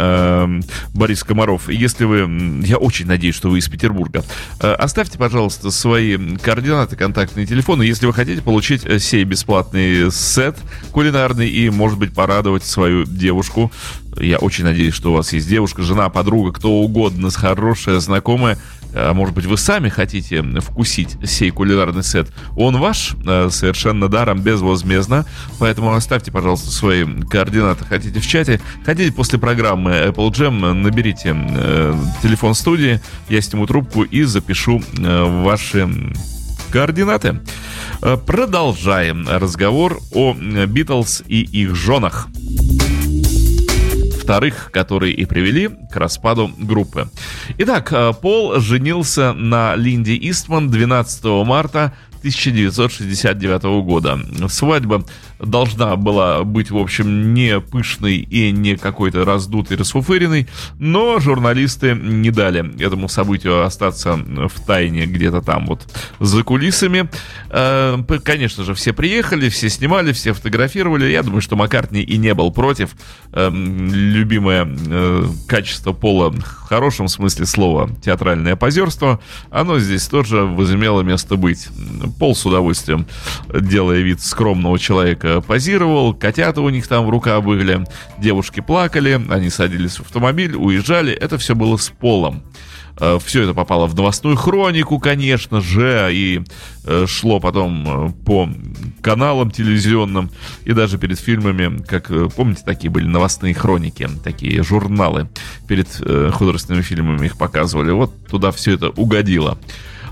Борис 0.95 1.25
Комаров, 1.25 1.69
если 1.69 2.05
вы... 2.05 2.63
Я 2.65 2.77
очень 2.77 3.07
надеюсь, 3.07 3.35
что 3.35 3.51
вы 3.51 3.59
из 3.59 3.69
Петербурга. 3.69 4.25
Оставьте, 4.59 5.19
пожалуйста, 5.19 5.71
свои 5.71 6.17
координаты, 6.37 6.97
контактные 6.97 7.47
телефоны, 7.47 7.83
если 7.83 8.07
вы 8.07 8.13
хотите 8.13 8.43
получить 8.43 8.83
сей 9.03 9.25
бесплатный 9.25 10.11
сет 10.13 10.57
кулинарный 10.93 11.49
и, 11.49 11.71
может 11.71 11.99
быть, 11.99 12.15
порадовать 12.15 12.65
свою 12.65 13.05
девушку. 13.05 13.73
Я 14.19 14.39
очень 14.39 14.65
надеюсь, 14.65 14.95
что 14.95 15.13
у 15.13 15.15
вас 15.17 15.33
есть 15.33 15.49
девушка, 15.49 15.83
жена, 15.83 16.09
подруга, 16.09 16.53
кто 16.53 16.71
угодно, 16.73 17.31
хорошая, 17.31 18.01
знакомая. 18.01 18.59
А 18.95 19.15
может 19.15 19.35
быть, 19.35 19.47
вы 19.47 19.57
сами 19.57 19.89
хотите 19.89 20.43
вкусить 20.61 21.17
сей 21.25 21.51
кулинарный 21.51 22.03
сет. 22.03 22.29
Он 22.57 22.77
ваш 22.79 23.15
э, 23.27 23.49
совершенно 23.51 24.09
даром, 24.09 24.41
безвозмездно. 24.41 25.27
Поэтому 25.59 25.95
оставьте, 25.95 26.33
пожалуйста, 26.33 26.71
свои 26.71 27.05
координаты. 27.23 27.85
Хотите 27.85 28.21
в 28.21 28.27
чате, 28.27 28.61
хотите 28.85 29.13
после 29.13 29.39
программы 29.39 29.91
Apple 29.91 30.31
Jam, 30.31 30.73
наберите 30.73 31.35
э, 31.37 31.95
телефон 32.23 32.55
студии, 32.55 33.01
я 33.29 33.41
сниму 33.41 33.67
трубку 33.67 34.03
и 34.03 34.23
запишу 34.23 34.83
э, 34.99 35.43
ваши 35.43 35.89
координаты. 36.71 37.41
Продолжаем 38.27 39.27
разговор 39.29 39.99
о 40.15 40.35
Битлз 40.35 41.23
и 41.27 41.43
их 41.43 41.75
женах 41.75 42.29
вторых, 44.31 44.71
которые 44.73 45.13
и 45.13 45.25
привели 45.25 45.69
к 45.69 45.97
распаду 45.97 46.53
группы. 46.57 47.09
Итак, 47.59 47.93
э, 47.93 48.13
Пол 48.13 48.61
женился 48.61 49.33
на 49.33 49.75
Линде 49.75 50.17
Истман 50.17 50.71
12 50.71 51.45
марта 51.45 51.93
1969 52.21 53.83
года. 53.83 54.21
Свадьба 54.49 55.05
должна 55.43 55.97
была 55.97 56.45
быть, 56.45 56.71
в 56.71 56.77
общем, 56.77 57.35
не 57.35 57.61
пышной 57.61 58.17
и 58.17 58.51
не 58.51 58.77
какой-то 58.77 59.25
раздутой, 59.25 59.77
расфуфыренной, 59.77 60.49
но 60.79 61.19
журналисты 61.19 61.95
не 61.95 62.31
дали 62.31 62.79
этому 62.83 63.09
событию 63.09 63.65
остаться 63.65 64.17
в 64.17 64.67
тайне 64.67 65.07
где-то 65.07 65.43
там 65.43 65.67
вот 65.67 65.83
за 66.19 66.43
кулисами. 66.43 67.09
Э, 67.49 67.99
конечно 68.23 68.65
же, 68.65 68.75
все 68.75 68.93
приехали, 68.93 69.49
все 69.49 69.69
снимали, 69.69 70.13
все 70.13 70.33
фотографировали. 70.33 71.11
Я 71.11 71.23
думаю, 71.23 71.41
что 71.41 71.57
Маккартни 71.57 72.03
и 72.03 72.17
не 72.17 72.35
был 72.35 72.51
против. 72.53 72.91
Эм, 73.33 73.93
любимое 73.93 74.69
э, 74.69 75.25
качество 75.47 75.93
Пола 75.93 76.31
в 76.31 76.43
хорошем 76.43 77.09
смысле 77.09 77.47
слова 77.47 77.91
театральное 78.03 78.57
позерство, 78.57 79.21
оно 79.51 79.79
здесь 79.79 80.07
тоже 80.07 80.43
возымело 80.43 81.03
место 81.03 81.37
быть. 81.37 81.69
Пол 82.19 82.37
с 82.37 82.45
удовольствием, 82.47 83.07
делая 83.53 84.01
вид 84.01 84.21
скромного 84.21 84.79
человека, 84.79 85.30
позировал, 85.47 86.15
котята 86.15 86.61
у 86.61 86.69
них 86.69 86.87
там 86.87 87.07
в 87.07 87.11
руках 87.11 87.43
были, 87.45 87.87
девушки 88.19 88.61
плакали, 88.61 89.21
они 89.31 89.51
садились 89.51 89.97
в 89.97 90.01
автомобиль, 90.01 90.57
уезжали, 90.57 91.13
это 91.13 91.39
все 91.39 91.55
было 91.55 91.77
с 91.77 91.89
Полом. 91.89 92.43
Э, 93.01 93.19
все 93.25 93.43
это 93.43 93.55
попало 93.55 93.87
в 93.87 93.95
новостную 93.95 94.37
хронику, 94.37 94.99
конечно 94.99 95.61
же, 95.61 96.11
и 96.13 96.43
э, 96.85 97.07
шло 97.09 97.41
потом 97.41 98.09
э, 98.09 98.13
по 98.25 98.49
каналам 99.01 99.51
телевизионным 99.51 100.31
и 100.65 100.73
даже 100.73 100.99
перед 100.99 101.19
фильмами, 101.19 101.83
как, 101.83 102.11
помните, 102.37 102.63
такие 102.65 102.91
были 102.91 103.07
новостные 103.07 103.55
хроники, 103.55 104.09
такие 104.23 104.63
журналы 104.63 105.29
перед 105.67 105.89
художественными 106.35 106.83
фильмами 106.83 107.27
их 107.27 107.39
показывали. 107.39 107.91
Вот 107.93 108.27
туда 108.27 108.51
все 108.51 108.75
это 108.75 108.91
угодило. 108.91 109.59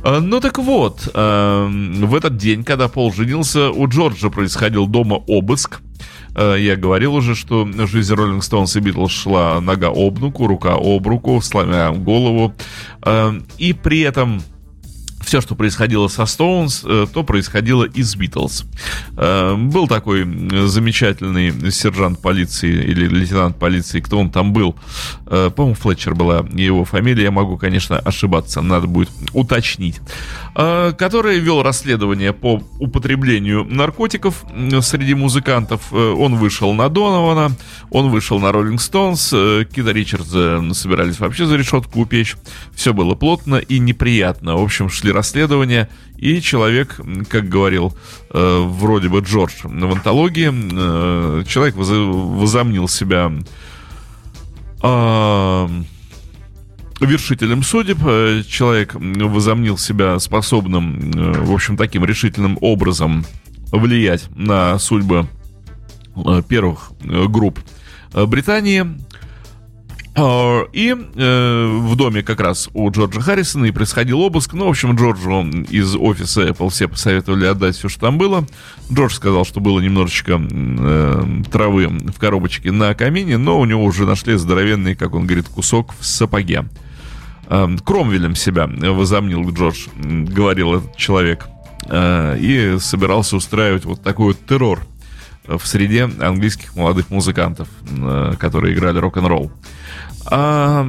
Ну 0.05 0.41
так 0.41 0.59
вот, 0.59 1.07
в 1.13 2.15
этот 2.15 2.37
день, 2.37 2.65
когда 2.65 2.89
Пол 2.89 3.13
женился, 3.13 3.71
у 3.71 3.89
Джорджа 3.89 4.31
происходил 4.31 4.87
дома 4.87 5.15
обыск. 5.15 5.81
Я 6.37 6.77
говорил 6.77 7.15
уже, 7.15 7.35
что 7.35 7.69
жизнь 7.87 8.15
Роллинг 8.15 8.45
Стоунс 8.45 8.77
и 8.77 8.81
Битлз 8.81 9.11
шла 9.11 9.61
нога 9.61 9.89
об 9.89 10.21
ногу, 10.21 10.47
рука 10.47 10.77
об 10.79 11.07
руку, 11.07 11.41
сломя 11.43 11.91
голову. 11.91 12.55
И 13.59 13.73
при 13.73 14.01
этом 14.01 14.41
все, 15.29 15.43
что 15.43 15.55
происходило 15.55 16.09
со 16.09 16.23
Stones, 16.23 16.81
э, 16.85 17.07
то 17.13 17.23
происходило 17.23 17.85
и 17.85 18.03
с. 18.03 18.17
Э, 19.15 19.57
был 19.57 19.87
такой 19.87 20.25
замечательный 20.67 21.71
сержант 21.71 22.23
полиции 22.23 22.73
или 22.73 23.07
лейтенант 23.07 23.59
полиции, 23.59 24.01
кто 24.01 24.19
он 24.19 24.31
там 24.31 24.55
был. 24.55 24.75
Э, 25.27 25.51
по-моему, 25.55 25.75
Флетчер 25.75 26.15
была 26.15 26.47
его 26.55 26.87
фамилия, 26.87 27.25
я 27.25 27.31
могу, 27.31 27.59
конечно, 27.59 27.99
ошибаться, 27.99 28.63
надо 28.63 28.87
будет 28.87 29.11
уточнить. 29.35 30.01
Который 30.55 31.39
вел 31.39 31.63
расследование 31.63 32.33
по 32.33 32.63
употреблению 32.81 33.65
наркотиков 33.65 34.45
среди 34.81 35.15
музыкантов. 35.15 35.93
Он 35.93 36.37
вышел 36.37 36.73
на 36.73 36.89
Донована, 36.89 37.55
он 37.91 38.09
вышел 38.09 38.41
на 38.41 38.51
Роллинг 38.51 38.81
Стоунс, 38.81 39.29
Кида 39.29 39.93
Ричардса 39.93 40.65
собирались 40.73 41.21
вообще 41.21 41.47
за 41.47 41.57
решетку 41.57 42.01
упечь. 42.01 42.35
Все 42.75 42.93
было 42.93 43.15
плотно 43.15 43.57
и 43.57 43.79
неприятно. 43.79 44.57
В 44.57 44.63
общем, 44.63 44.89
шли 44.89 45.13
расследования, 45.19 45.89
и 46.17 46.41
человек, 46.41 47.01
как 47.29 47.49
говорил 47.49 47.97
э, 48.31 48.65
вроде 48.67 49.09
бы 49.09 49.21
Джордж 49.21 49.55
в 49.63 49.93
антологии, 49.93 50.51
э, 50.51 51.45
человек 51.45 51.77
возомнил 51.77 52.89
себя 52.89 53.33
э, 54.83 55.69
вершителем 57.01 57.63
судеб, 57.63 57.99
э, 58.05 58.43
человек 58.47 58.95
возомнил 58.95 59.79
себя 59.79 60.19
способным, 60.19 61.13
э, 61.13 61.33
в 61.41 61.53
общем, 61.53 61.77
таким 61.77 62.05
решительным 62.05 62.59
образом 62.61 63.25
влиять 63.71 64.29
на 64.35 64.79
судьбы 64.79 65.27
э, 66.17 66.43
первых 66.49 66.93
групп 67.01 67.59
Британии, 68.13 68.87
и 70.73 70.95
э, 70.95 71.79
в 71.81 71.97
доме 71.97 72.23
как 72.23 72.41
раз 72.41 72.69
у 72.75 72.91
Джорджа 72.91 73.21
Харрисона 73.21 73.67
и 73.67 73.71
происходил 73.71 74.21
обыск. 74.21 74.53
Ну, 74.53 74.67
в 74.67 74.71
общем, 74.71 74.97
Джорджу 74.97 75.43
из 75.71 75.95
офиса 75.95 76.49
Apple 76.49 76.71
все 76.71 76.89
посоветовали 76.89 77.47
отдать 77.47 77.77
все, 77.77 77.89
что 77.89 78.01
там 78.01 78.19
было. 78.19 78.47
Джордж 78.93 79.13
сказал, 79.15 79.45
что 79.45 79.61
было 79.61 79.81
немножечко 79.81 80.41
э, 80.41 81.43
травы 81.51 81.89
в 81.89 82.19
коробочке 82.19 82.73
на 82.73 82.95
камине, 82.95 83.39
но 83.39 83.61
у 83.61 83.65
него 83.65 83.85
уже 83.85 84.07
нашли 84.07 84.37
здоровенный, 84.37 84.95
как 84.95 85.15
он 85.15 85.27
говорит, 85.27 85.49
кусок 85.49 85.95
в 85.99 86.05
сапоге. 86.05 86.65
Э, 87.47 87.69
Кромвелем 87.85 88.35
себя 88.35 88.67
возомнил 88.67 89.49
Джордж, 89.51 89.87
говорил 89.95 90.75
этот 90.75 90.97
человек. 90.97 91.47
Э, 91.89 92.37
и 92.39 92.79
собирался 92.81 93.37
устраивать 93.37 93.85
вот 93.85 94.03
такой 94.03 94.29
вот 94.29 94.47
террор 94.47 94.81
в 95.49 95.67
среде 95.67 96.05
английских 96.21 96.77
молодых 96.77 97.11
музыкантов, 97.11 97.69
э, 97.91 98.35
которые 98.39 98.75
играли 98.75 98.99
рок-н-ролл. 98.99 99.51
А, 100.27 100.87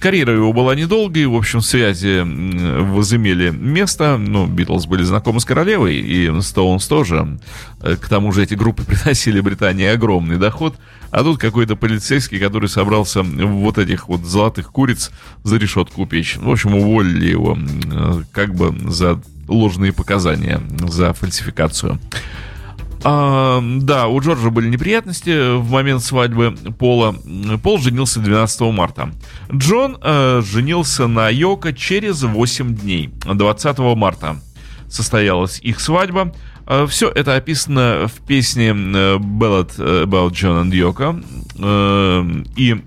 карьера 0.00 0.34
его 0.34 0.52
была 0.52 0.74
недолгой, 0.74 1.26
в 1.26 1.34
общем, 1.34 1.60
связи 1.60 2.20
возымели 2.22 3.50
место. 3.50 4.16
Ну, 4.18 4.46
Битлз 4.46 4.86
были 4.86 5.02
знакомы 5.02 5.40
с 5.40 5.44
королевой, 5.44 5.96
и 5.96 6.40
Стоунс 6.40 6.86
тоже. 6.86 7.38
Э, 7.80 7.96
к 7.96 8.08
тому 8.08 8.32
же 8.32 8.42
эти 8.42 8.54
группы 8.54 8.84
приносили 8.86 9.40
Британии 9.40 9.86
огромный 9.86 10.36
доход. 10.36 10.76
А 11.10 11.22
тут 11.22 11.38
какой-то 11.38 11.74
полицейский, 11.74 12.38
который 12.38 12.68
собрался 12.68 13.22
вот 13.22 13.78
этих 13.78 14.08
вот 14.08 14.24
золотых 14.24 14.70
куриц 14.70 15.10
за 15.42 15.56
решетку 15.56 16.06
печь. 16.06 16.36
В 16.36 16.50
общем, 16.50 16.74
уволили 16.74 17.30
его 17.30 17.56
э, 17.56 18.22
как 18.32 18.54
бы 18.54 18.74
за 18.90 19.20
ложные 19.48 19.92
показания, 19.92 20.60
за 20.86 21.14
фальсификацию. 21.14 21.98
А, 23.04 23.62
да, 23.62 24.08
у 24.08 24.20
Джорджа 24.20 24.50
были 24.50 24.68
неприятности 24.68 25.56
в 25.56 25.70
момент 25.70 26.02
свадьбы 26.02 26.56
Пола. 26.78 27.14
Пол 27.62 27.78
женился 27.78 28.20
12 28.20 28.60
марта. 28.72 29.10
Джон 29.52 29.98
э, 30.02 30.42
женился 30.44 31.06
на 31.06 31.28
Йоко 31.28 31.72
через 31.72 32.22
8 32.22 32.74
дней, 32.74 33.10
20 33.24 33.78
марта 33.78 34.40
состоялась 34.88 35.60
их 35.60 35.80
свадьба. 35.80 36.32
Э, 36.66 36.86
все 36.88 37.08
это 37.08 37.36
описано 37.36 38.08
в 38.08 38.26
песне 38.26 38.68
э, 38.70 38.72
Ballad 39.18 39.76
About 39.76 40.30
John 40.30 40.64
and 40.64 40.72
Yoko. 40.72 41.24
Э, 41.58 42.44
и 42.56 42.82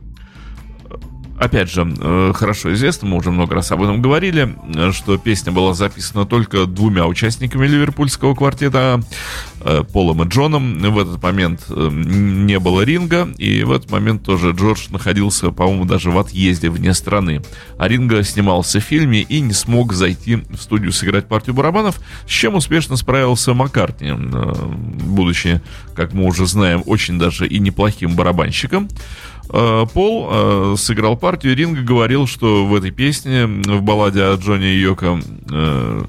опять 1.41 1.71
же, 1.71 1.91
э, 2.00 2.33
хорошо 2.36 2.71
известно, 2.74 3.07
мы 3.07 3.17
уже 3.17 3.31
много 3.31 3.55
раз 3.55 3.71
об 3.71 3.81
этом 3.81 4.00
говорили, 4.00 4.55
э, 4.75 4.91
что 4.91 5.17
песня 5.17 5.51
была 5.51 5.74
записана 5.74 6.25
только 6.25 6.67
двумя 6.67 7.07
участниками 7.07 7.65
ливерпульского 7.65 8.36
квартета, 8.36 9.01
э, 9.62 9.83
Полом 9.91 10.21
и 10.21 10.27
Джоном. 10.27 10.77
В 10.77 11.00
этот 11.00 11.21
момент 11.21 11.67
не 11.67 12.60
было 12.60 12.81
ринга, 12.81 13.27
и 13.39 13.63
в 13.63 13.71
этот 13.71 13.89
момент 13.89 14.24
тоже 14.24 14.51
Джордж 14.51 14.88
находился, 14.91 15.50
по-моему, 15.50 15.86
даже 15.86 16.12
в 16.12 16.19
отъезде 16.19 16.69
вне 16.69 16.93
страны. 16.93 17.41
А 17.79 17.88
ринга 17.88 18.24
снимался 18.24 18.79
в 18.79 18.83
фильме 18.83 19.21
и 19.21 19.39
не 19.39 19.53
смог 19.53 19.93
зайти 19.93 20.36
в 20.36 20.57
студию 20.57 20.91
сыграть 20.91 21.27
партию 21.27 21.55
барабанов, 21.55 22.00
с 22.27 22.29
чем 22.29 22.53
успешно 22.53 22.98
справился 22.98 23.55
Маккартни, 23.55 24.13
будучи, 24.13 25.60
как 25.95 26.13
мы 26.13 26.25
уже 26.25 26.45
знаем, 26.45 26.83
очень 26.86 27.17
даже 27.17 27.48
и 27.48 27.57
неплохим 27.57 28.15
барабанщиком. 28.15 28.89
Э, 29.50 29.86
Пол 29.93 30.29
э, 30.31 30.75
сыграл 30.77 31.17
партию, 31.17 31.55
Ринга 31.55 31.81
говорил, 31.81 32.27
что 32.27 32.65
в 32.65 32.75
этой 32.75 32.91
песне, 32.91 33.45
в 33.45 33.81
балладе 33.81 34.24
о 34.24 34.36
Джонни 34.36 34.65
Йоко, 34.65 35.19
э, 35.50 36.03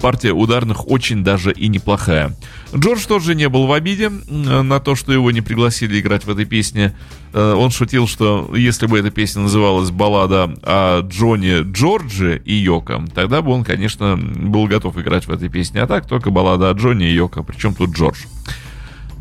партия 0.00 0.32
ударных 0.32 0.90
очень 0.90 1.22
даже 1.22 1.52
и 1.52 1.68
неплохая. 1.68 2.36
Джордж 2.74 3.06
тоже 3.06 3.34
не 3.36 3.48
был 3.48 3.66
в 3.66 3.72
обиде 3.72 4.08
на 4.08 4.80
то, 4.80 4.96
что 4.96 5.12
его 5.12 5.30
не 5.30 5.42
пригласили 5.42 6.00
играть 6.00 6.24
в 6.24 6.30
этой 6.30 6.44
песне. 6.44 6.96
Он 7.32 7.70
шутил, 7.70 8.08
что 8.08 8.50
если 8.56 8.86
бы 8.86 8.98
эта 8.98 9.12
песня 9.12 9.42
называлась 9.42 9.92
«Баллада 9.92 10.52
о 10.64 11.02
Джонни, 11.02 11.62
Джорджи 11.70 12.42
и 12.44 12.52
Йоко», 12.54 13.04
тогда 13.14 13.42
бы 13.42 13.52
он, 13.52 13.62
конечно, 13.62 14.16
был 14.16 14.66
готов 14.66 14.98
играть 14.98 15.28
в 15.28 15.30
этой 15.30 15.48
песне. 15.48 15.82
А 15.82 15.86
так 15.86 16.08
только 16.08 16.30
баллада 16.30 16.70
о 16.70 16.72
Джонни 16.72 17.08
и 17.08 17.14
Йоко. 17.14 17.44
Причем 17.44 17.72
тут 17.72 17.90
Джордж. 17.90 18.18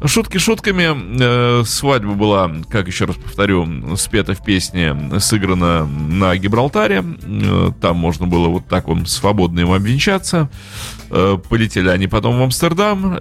Шутки 0.04 0.40
шутками. 0.40 0.90
Э, 1.22 1.64
свадьба 1.64 2.14
была, 2.14 2.52
как 2.70 2.88
еще 2.88 3.06
раз 3.06 3.18
повторю, 3.18 3.96
спета 3.98 4.34
в 4.34 4.44
песне, 4.44 4.98
сыграна 5.20 5.86
на 5.86 6.36
Гибралтаре. 6.38 7.04
Э, 7.04 7.72
там 7.80 7.98
можно 7.98 8.26
было 8.26 8.48
вот 8.48 8.66
так 8.68 8.88
вот 8.88 9.08
свободно 9.08 9.60
им 9.60 9.72
обвенчаться. 9.72 10.50
Э, 11.12 11.38
полетели 11.48 11.88
они 11.88 12.08
потом 12.08 12.40
в 12.40 12.42
Амстердам. 12.42 13.14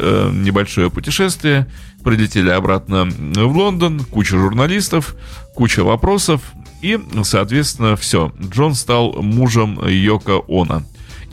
Небольшое 0.43 0.91
путешествие. 0.91 1.67
Прилетели 2.03 2.49
обратно 2.49 3.05
в 3.05 3.57
Лондон. 3.57 4.01
Куча 4.01 4.39
журналистов, 4.39 5.17
куча 5.55 5.85
вопросов. 5.85 6.41
И, 6.81 6.99
соответственно, 7.25 7.95
все. 7.97 8.33
Джон 8.41 8.75
стал 8.75 9.21
мужем 9.21 9.87
Йока 9.87 10.41
Она. 10.49 10.83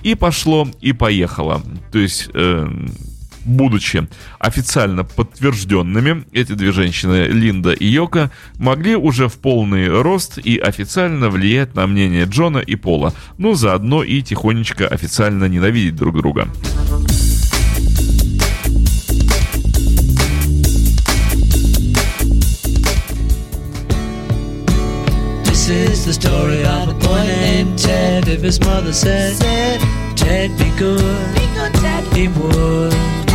И 0.04 0.14
пошло, 0.16 0.68
и 0.82 0.92
поехало. 0.92 1.62
То 1.94 2.00
есть... 2.00 2.30
Э, 2.34 2.70
будучи 3.48 4.08
официально 4.40 5.04
подтвержденными, 5.04 6.26
эти 6.32 6.52
две 6.52 6.72
женщины, 6.72 7.28
Линда 7.28 7.72
и 7.72 7.86
Йока, 7.86 8.30
могли 8.58 8.96
уже 8.96 9.28
в 9.28 9.38
полный 9.38 9.88
рост 10.02 10.38
и 10.38 10.58
официально 10.58 11.30
влиять 11.30 11.74
на 11.76 11.88
мнение 11.88 12.26
Джона 12.26 12.60
и 12.60 12.76
Пола, 12.76 13.14
но 13.38 13.56
заодно 13.56 14.04
и 14.04 14.22
тихонечко 14.22 14.88
официально 14.88 15.46
ненавидеть 15.46 15.96
друг 15.96 16.18
друга. 16.18 16.48
This 25.44 25.70
is 25.70 26.06
the 26.06 26.14
story 26.14 26.64
of 26.64 26.88
a 26.88 26.94
boy 26.94 27.24
named 27.28 27.78
Ted. 27.78 28.30
If 28.30 28.42
his 28.42 28.58
mother 28.62 28.94
said, 28.94 29.36
Ted, 30.16 30.58
be 30.58 30.72
good, 30.80 31.36
be 31.36 31.46
good 31.56 31.74
Ted. 31.74 31.98
he 32.18 32.28
would. 32.30 33.27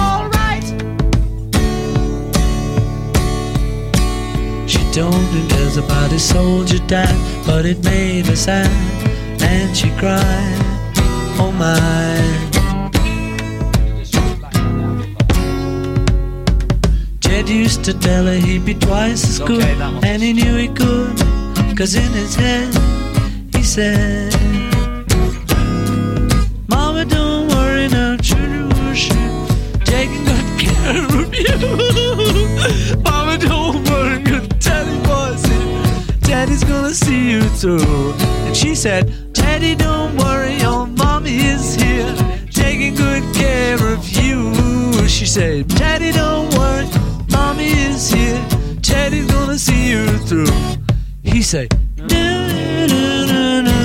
Told 4.93 5.15
her 5.15 5.41
there's 5.49 5.79
a 5.79 5.83
body 5.83 6.19
soldier 6.19 6.79
died, 6.87 7.17
but 7.47 7.65
it 7.65 7.83
made 7.83 8.27
her 8.27 8.37
sad, 8.37 8.71
and 9.41 9.75
she 9.75 9.89
cried, 9.97 10.59
oh 11.41 11.51
my. 11.51 12.21
Jed 17.21 17.49
used 17.49 17.83
to 17.85 17.95
tell 17.95 18.27
her 18.27 18.35
he'd 18.35 18.67
be 18.67 18.75
twice 18.75 19.27
as 19.27 19.39
good, 19.39 19.65
and 20.05 20.23
he 20.23 20.35
knew 20.35 20.57
he 20.57 20.69
could, 20.69 21.17
cause 21.75 21.95
in 21.95 22.13
his 22.13 22.35
head 22.35 22.75
he 23.57 23.63
said, 23.63 24.35
Mama, 26.69 27.07
don't 27.07 27.49
worry 27.49 27.89
now, 27.89 28.19
children 28.19 28.69
worship, 28.69 29.17
taking 29.85 30.23
good 30.27 30.61
care 30.61 31.05
of 31.19 31.35
you. 31.35 31.57
Mama, 33.03 33.39
don't 33.39 33.89
worry, 33.89 34.22
Daddy's 36.53 36.69
gonna 36.69 36.95
see 36.95 37.31
you 37.31 37.41
through. 37.41 38.13
And 38.45 38.55
she 38.55 38.75
said, 38.75 39.35
Teddy, 39.35 39.75
don't 39.75 40.15
worry, 40.19 40.57
your 40.57 40.87
mommy 40.87 41.35
is 41.35 41.75
here, 41.75 42.15
taking 42.51 42.95
good 42.95 43.23
care 43.35 43.79
of 43.87 44.07
you. 44.11 44.53
She 45.09 45.25
said, 45.25 45.71
Teddy, 45.71 46.13
don't 46.13 46.53
worry, 46.53 46.87
mommy 47.31 47.71
is 47.71 48.11
here, 48.11 48.47
Teddy's 48.83 49.31
gonna 49.31 49.57
see 49.57 49.93
you 49.93 50.07
through. 50.19 50.53
He 51.23 51.41
said, 51.41 51.69
myself 51.99 53.82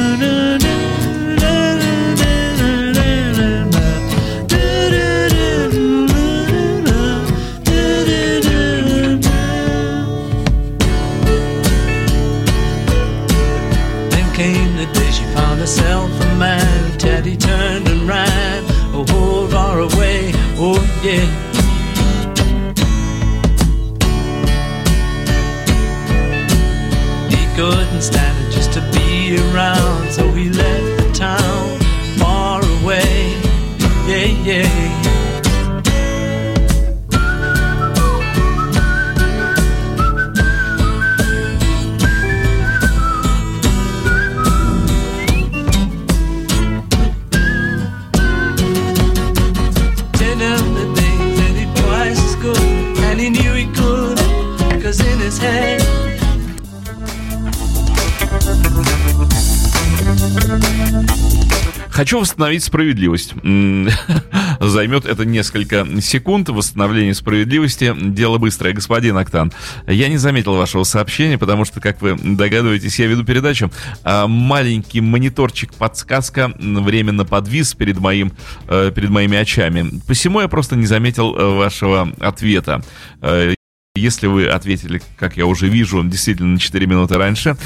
Хочу 62.07 62.21
восстановить 62.21 62.63
справедливость. 62.63 63.33
Займет 64.61 65.05
это 65.05 65.25
несколько 65.25 65.85
секунд. 65.99 66.47
Восстановление 66.47 67.13
справедливости. 67.13 67.93
Дело 67.99 68.37
быстрое, 68.37 68.71
господин 68.71 69.17
Октан. 69.17 69.51
Я 69.87 70.07
не 70.07 70.15
заметил 70.15 70.55
вашего 70.55 70.85
сообщения, 70.85 71.37
потому 71.37 71.65
что, 71.65 71.81
как 71.81 72.01
вы 72.01 72.15
догадываетесь, 72.15 72.97
я 72.99 73.07
веду 73.07 73.25
передачу. 73.25 73.69
А 74.05 74.25
маленький 74.25 75.01
мониторчик 75.01 75.73
подсказка 75.73 76.53
временно 76.57 77.25
подвис 77.25 77.73
перед, 77.73 77.99
моим, 77.99 78.31
э, 78.69 78.89
перед 78.95 79.09
моими 79.09 79.37
очами. 79.37 79.99
Посему 80.07 80.39
я 80.39 80.47
просто 80.47 80.77
не 80.77 80.85
заметил 80.85 81.35
э, 81.35 81.57
вашего 81.57 82.09
ответа. 82.21 82.85
Э, 83.21 83.53
если 83.97 84.27
вы 84.27 84.47
ответили, 84.47 85.01
как 85.17 85.35
я 85.35 85.45
уже 85.45 85.67
вижу, 85.67 86.01
действительно 86.05 86.53
на 86.53 86.59
4 86.59 86.85
минуты 86.85 87.17
раньше, 87.17 87.57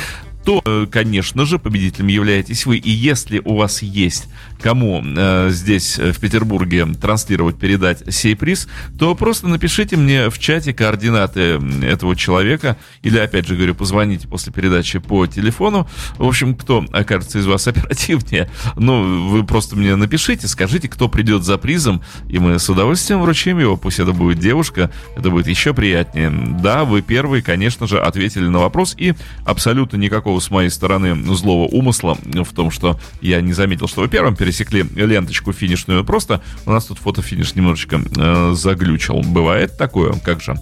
то, 0.43 0.61
э, 0.63 0.87
конечно 0.91 1.45
же, 1.45 1.59
победителем 1.59 2.07
являетесь 2.07 2.65
вы. 2.65 2.77
И 2.77 2.89
если 2.89 3.41
у 3.43 3.55
вас 3.55 3.81
есть 3.81 4.27
кому 4.61 5.03
э, 5.03 5.49
здесь, 5.49 5.97
э, 5.99 6.11
в 6.11 6.19
Петербурге, 6.19 6.85
транслировать, 6.85 7.57
передать 7.57 8.13
сей 8.13 8.35
приз, 8.35 8.67
то 8.97 9.15
просто 9.15 9.47
напишите 9.47 9.97
мне 9.97 10.29
в 10.29 10.39
чате 10.39 10.73
координаты 10.73 11.59
этого 11.83 12.15
человека, 12.15 12.77
или, 13.01 13.17
опять 13.17 13.47
же 13.47 13.55
говорю, 13.55 13.75
позвоните 13.75 14.27
после 14.27 14.53
передачи 14.53 14.99
по 14.99 15.25
телефону. 15.27 15.87
В 16.17 16.27
общем, 16.27 16.55
кто 16.55 16.85
окажется 16.91 17.39
из 17.39 17.45
вас 17.45 17.67
оперативнее, 17.71 18.49
ну, 18.75 19.29
вы 19.29 19.43
просто 19.43 19.75
мне 19.75 19.95
напишите, 19.95 20.47
скажите, 20.47 20.87
кто 20.87 21.09
придет 21.09 21.43
за 21.43 21.57
призом, 21.57 22.01
и 22.29 22.39
мы 22.39 22.59
с 22.59 22.69
удовольствием 22.69 23.21
вручим 23.21 23.59
его. 23.59 23.77
Пусть 23.77 23.99
это 23.99 24.13
будет 24.13 24.39
девушка, 24.39 24.91
это 25.15 25.29
будет 25.29 25.47
еще 25.47 25.73
приятнее. 25.73 26.29
Да, 26.61 26.85
вы 26.85 27.01
первый, 27.01 27.41
конечно 27.41 27.87
же, 27.87 27.99
ответили 27.99 28.47
на 28.47 28.59
вопрос, 28.59 28.95
и 28.97 29.13
абсолютно 29.45 29.97
никакого 29.97 30.30
с 30.39 30.49
моей 30.49 30.69
стороны 30.69 31.15
злого 31.35 31.67
умысла 31.67 32.17
в 32.23 32.53
том, 32.53 32.71
что 32.71 32.99
я 33.21 33.41
не 33.41 33.53
заметил, 33.53 33.87
что 33.87 34.01
вы 34.01 34.07
первым 34.07 34.35
пересекли 34.35 34.85
ленточку 34.95 35.53
финишную, 35.53 36.03
просто 36.03 36.41
у 36.65 36.71
нас 36.71 36.85
тут 36.85 36.99
фотофиниш 36.99 37.55
немножечко 37.55 38.01
э, 38.17 38.53
заглючил. 38.55 39.21
Бывает 39.21 39.77
такое, 39.77 40.13
как 40.13 40.41
же. 40.41 40.55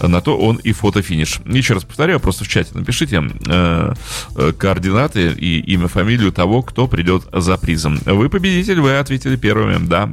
На 0.00 0.20
то 0.20 0.36
он 0.36 0.56
и 0.56 0.72
фотофиниш. 0.72 1.40
Еще 1.46 1.74
раз 1.74 1.84
повторяю, 1.84 2.20
просто 2.20 2.44
в 2.44 2.48
чате 2.48 2.70
напишите 2.74 3.22
э, 3.46 3.94
э, 4.36 4.52
координаты 4.52 5.32
и 5.32 5.60
имя, 5.60 5.88
фамилию 5.88 6.32
того, 6.32 6.62
кто 6.62 6.86
придет 6.86 7.24
за 7.32 7.56
призом. 7.56 7.98
Вы 8.04 8.28
победитель, 8.28 8.80
вы 8.80 8.98
ответили 8.98 9.36
первыми, 9.36 9.86
да, 9.86 10.08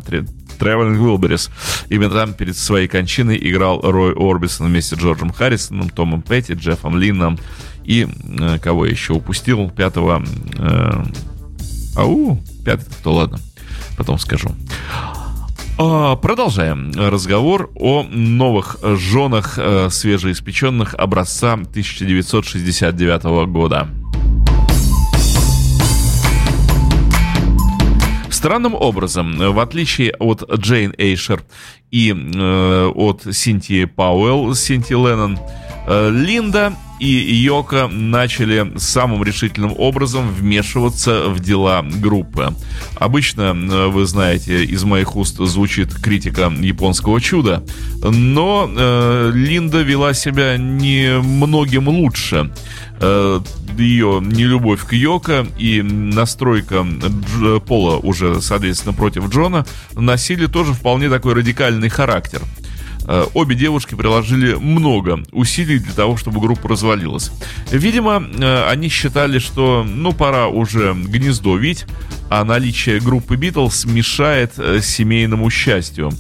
Traveling 0.60 0.98
Wilburys. 0.98 1.50
Именно 1.90 2.14
там 2.14 2.34
перед 2.34 2.58
своей 2.58 2.88
кончиной 2.88 3.38
играл 3.42 3.82
Рой 3.82 4.14
Орбисон 4.14 4.68
вместе 4.68 4.96
с 4.96 5.00
Джорджем 5.00 5.32
Харрисоном, 5.32 5.90
Томом 5.90 6.22
Петти, 6.22 6.54
Джеффом 6.54 6.98
Линном 6.98 7.38
и 7.84 8.08
э, 8.40 8.60
кого 8.60 8.86
еще 8.86 9.14
упустил, 9.14 9.70
пятого... 9.70 10.24
Э, 10.58 11.04
ау, 11.96 12.40
Пятый, 12.64 12.88
то 13.04 13.14
ладно, 13.14 13.40
потом 13.98 14.18
скажу. 14.18 14.50
А, 15.78 16.16
продолжаем 16.16 16.92
разговор 16.96 17.72
о 17.76 18.04
новых 18.04 18.78
женах 18.82 19.58
э, 19.58 19.90
свежеиспеченных 19.90 20.94
образца 20.96 21.54
1969 21.54 23.24
года. 23.52 23.90
Странным 28.30 28.76
образом, 28.76 29.38
в 29.38 29.60
отличие 29.60 30.14
от 30.20 30.44
Джейн 30.58 30.94
Эйшер 30.98 31.44
и 31.92 32.14
э, 32.14 32.92
от 32.94 33.26
Синтии 33.32 33.86
Пауэлл, 33.86 34.54
Синти 34.54 34.94
Леннон, 34.94 35.38
э, 35.38 35.73
Линда 35.88 36.74
и 37.00 37.36
Йока 37.36 37.88
начали 37.88 38.72
самым 38.78 39.24
решительным 39.24 39.74
образом 39.78 40.30
вмешиваться 40.30 41.28
в 41.28 41.40
дела 41.42 41.82
группы. 41.84 42.54
Обычно, 42.96 43.42
э, 43.54 43.88
вы 43.88 44.06
знаете, 44.06 44.64
из 44.64 44.84
моих 44.86 45.16
уст 45.18 45.38
звучит 45.38 45.94
критика 45.94 46.52
японского 46.60 47.20
чуда, 47.20 47.64
но 48.02 48.70
э, 48.74 49.32
Линда 49.34 49.82
вела 49.82 50.14
себя 50.14 50.56
не 50.58 51.20
многим 51.20 51.90
лучше. 51.90 52.52
Э, 53.02 53.42
ее 53.78 54.20
нелюбовь 54.22 54.86
к 54.86 54.94
Йоко 54.94 55.46
и 55.58 55.82
настройка 55.82 56.76
Дж- 56.76 57.60
Пола 57.60 57.98
уже, 57.98 58.40
соответственно, 58.42 58.94
против 58.94 59.30
Джона 59.30 59.66
носили 59.94 60.46
тоже 60.46 60.74
вполне 60.74 61.10
такой 61.10 61.34
радикальный 61.34 61.90
характер. 61.90 62.42
Э, 63.06 63.26
обе 63.34 63.56
девушки 63.56 63.96
приложили 63.96 64.56
много 64.56 65.24
усилий 65.32 65.80
для 65.80 65.94
того, 65.94 66.18
чтобы 66.18 66.40
группа 66.40 66.70
развалилась. 66.70 67.32
Видимо, 67.72 68.24
э, 68.24 68.70
они 68.70 68.90
считали, 68.90 69.40
что 69.40 69.86
ну 69.88 70.14
пора 70.14 70.48
уже 70.48 70.94
гнездо 70.94 71.58
вить, 71.58 71.86
а 72.30 72.44
наличие 72.44 73.00
группы 73.00 73.36
Битлз 73.36 73.86
мешает 73.86 74.54
э, 74.58 74.80
семейному 74.82 75.50
счастью. 75.50 76.12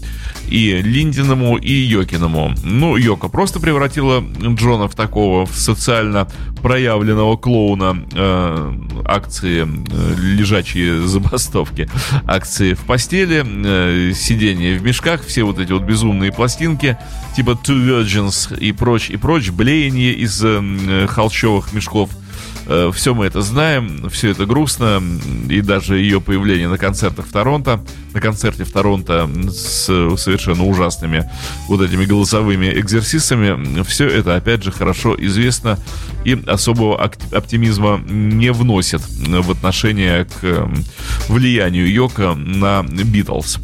И 0.49 0.81
Линдиному, 0.83 1.57
и 1.57 1.71
Йокиному. 1.71 2.53
Ну, 2.63 2.97
Йока 2.97 3.29
просто 3.29 3.59
превратила 3.59 4.21
Джона 4.21 4.87
в 4.87 4.93
такого 4.93 5.45
в 5.45 5.55
социально 5.55 6.27
проявленного 6.61 7.37
клоуна 7.37 8.05
э, 8.13 8.73
акции 9.05 9.63
э, 9.63 10.15
лежачие 10.17 11.01
забастовки, 11.07 11.89
акции 12.25 12.73
в 12.73 12.81
постели, 12.81 13.43
э, 13.43 14.13
сидение 14.13 14.77
в 14.77 14.83
мешках, 14.83 15.25
все 15.25 15.43
вот 15.43 15.59
эти 15.59 15.71
вот 15.71 15.83
безумные 15.83 16.31
пластинки, 16.31 16.72
типа 17.35 17.51
Two 17.51 17.85
Virgins 17.85 18.57
и 18.57 18.71
прочь, 18.71 19.09
и 19.09 19.17
прочь, 19.17 19.49
блеяние 19.49 20.13
из 20.13 20.41
э, 20.43 21.07
холщовых 21.07 21.73
мешков– 21.73 22.09
Э, 22.65 22.91
все 22.93 23.13
мы 23.13 23.25
это 23.25 23.41
знаем, 23.41 24.09
все 24.09 24.31
это 24.31 24.45
грустно, 24.45 25.01
и 25.49 25.61
даже 25.61 25.97
ее 25.97 26.21
появление 26.21 26.69
на 26.69 26.77
концертах 26.77 27.27
в 27.27 27.31
Торонто, 27.31 27.83
на 28.13 28.21
концерте 28.21 28.63
в 28.63 28.71
Торонто 28.71 29.29
с 29.49 29.85
совершенно 30.17 30.63
ужасными 30.63 31.29
вот 31.67 31.81
этими 31.81 32.05
голосовыми 32.05 32.67
экзерсисами, 32.67 33.83
все 33.83 34.07
это, 34.07 34.35
опять 34.35 34.63
же, 34.63 34.71
хорошо 34.71 35.15
известно 35.19 35.77
и 36.23 36.41
особого 36.47 37.03
оптимизма 37.31 38.01
не 38.07 38.51
вносит 38.51 39.01
в 39.07 39.51
отношение 39.51 40.25
к 40.25 40.69
влиянию 41.27 41.91
Йока 41.91 42.33
на 42.33 42.83
Битлз. 42.83 43.59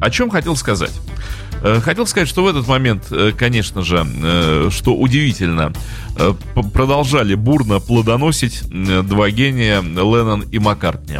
О 0.00 0.10
чем 0.10 0.30
хотел 0.30 0.56
сказать? 0.56 0.92
Э, 1.62 1.80
хотел 1.80 2.06
сказать, 2.06 2.28
что 2.28 2.44
в 2.44 2.48
этот 2.48 2.68
момент, 2.68 3.06
э, 3.10 3.32
конечно 3.36 3.82
же, 3.82 4.06
э, 4.06 4.68
что 4.70 4.94
удивительно, 4.94 5.72
продолжали 6.72 7.34
бурно 7.34 7.78
плодоносить 7.78 8.62
два 8.70 9.30
гения 9.30 9.82
Леннон 9.82 10.42
и 10.50 10.58
Маккартни. 10.58 11.18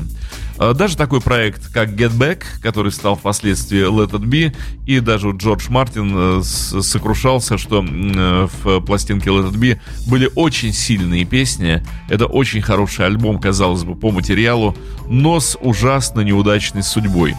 Даже 0.56 0.96
такой 0.96 1.20
проект, 1.20 1.70
как 1.70 1.90
Get 1.90 2.16
Back, 2.16 2.44
который 2.62 2.90
стал 2.90 3.14
впоследствии 3.14 3.86
Let 3.86 4.12
It 4.12 4.24
Be, 4.24 4.56
и 4.86 5.00
даже 5.00 5.32
Джордж 5.32 5.66
Мартин 5.68 6.42
сокрушался, 6.42 7.58
что 7.58 7.82
в 7.82 8.80
пластинке 8.80 9.28
Let 9.28 9.52
It 9.52 9.58
Be 9.58 9.78
были 10.06 10.30
очень 10.34 10.72
сильные 10.72 11.26
песни. 11.26 11.82
Это 12.08 12.24
очень 12.24 12.62
хороший 12.62 13.04
альбом, 13.04 13.38
казалось 13.38 13.84
бы, 13.84 13.94
по 13.94 14.10
материалу, 14.10 14.74
но 15.10 15.40
с 15.40 15.58
ужасно 15.60 16.22
неудачной 16.22 16.82
судьбой. 16.82 17.34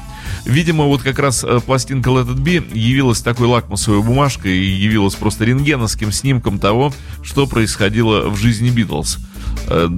Видимо, 0.47 0.85
вот 0.85 1.01
как 1.01 1.19
раз 1.19 1.43
э, 1.43 1.59
пластинка 1.59 2.09
Let 2.09 2.33
It 2.33 2.41
Be 2.41 2.77
явилась 2.77 3.21
такой 3.21 3.47
лакмусовой 3.47 4.01
бумажкой 4.01 4.57
и 4.57 4.65
явилась 4.65 5.15
просто 5.15 5.43
рентгеновским 5.43 6.11
снимком 6.13 6.57
того, 6.57 6.93
что 7.21 7.47
происходило 7.47 8.29
в 8.29 8.37
жизни 8.37 8.69
Битлз 8.69 9.19
э, 9.67 9.89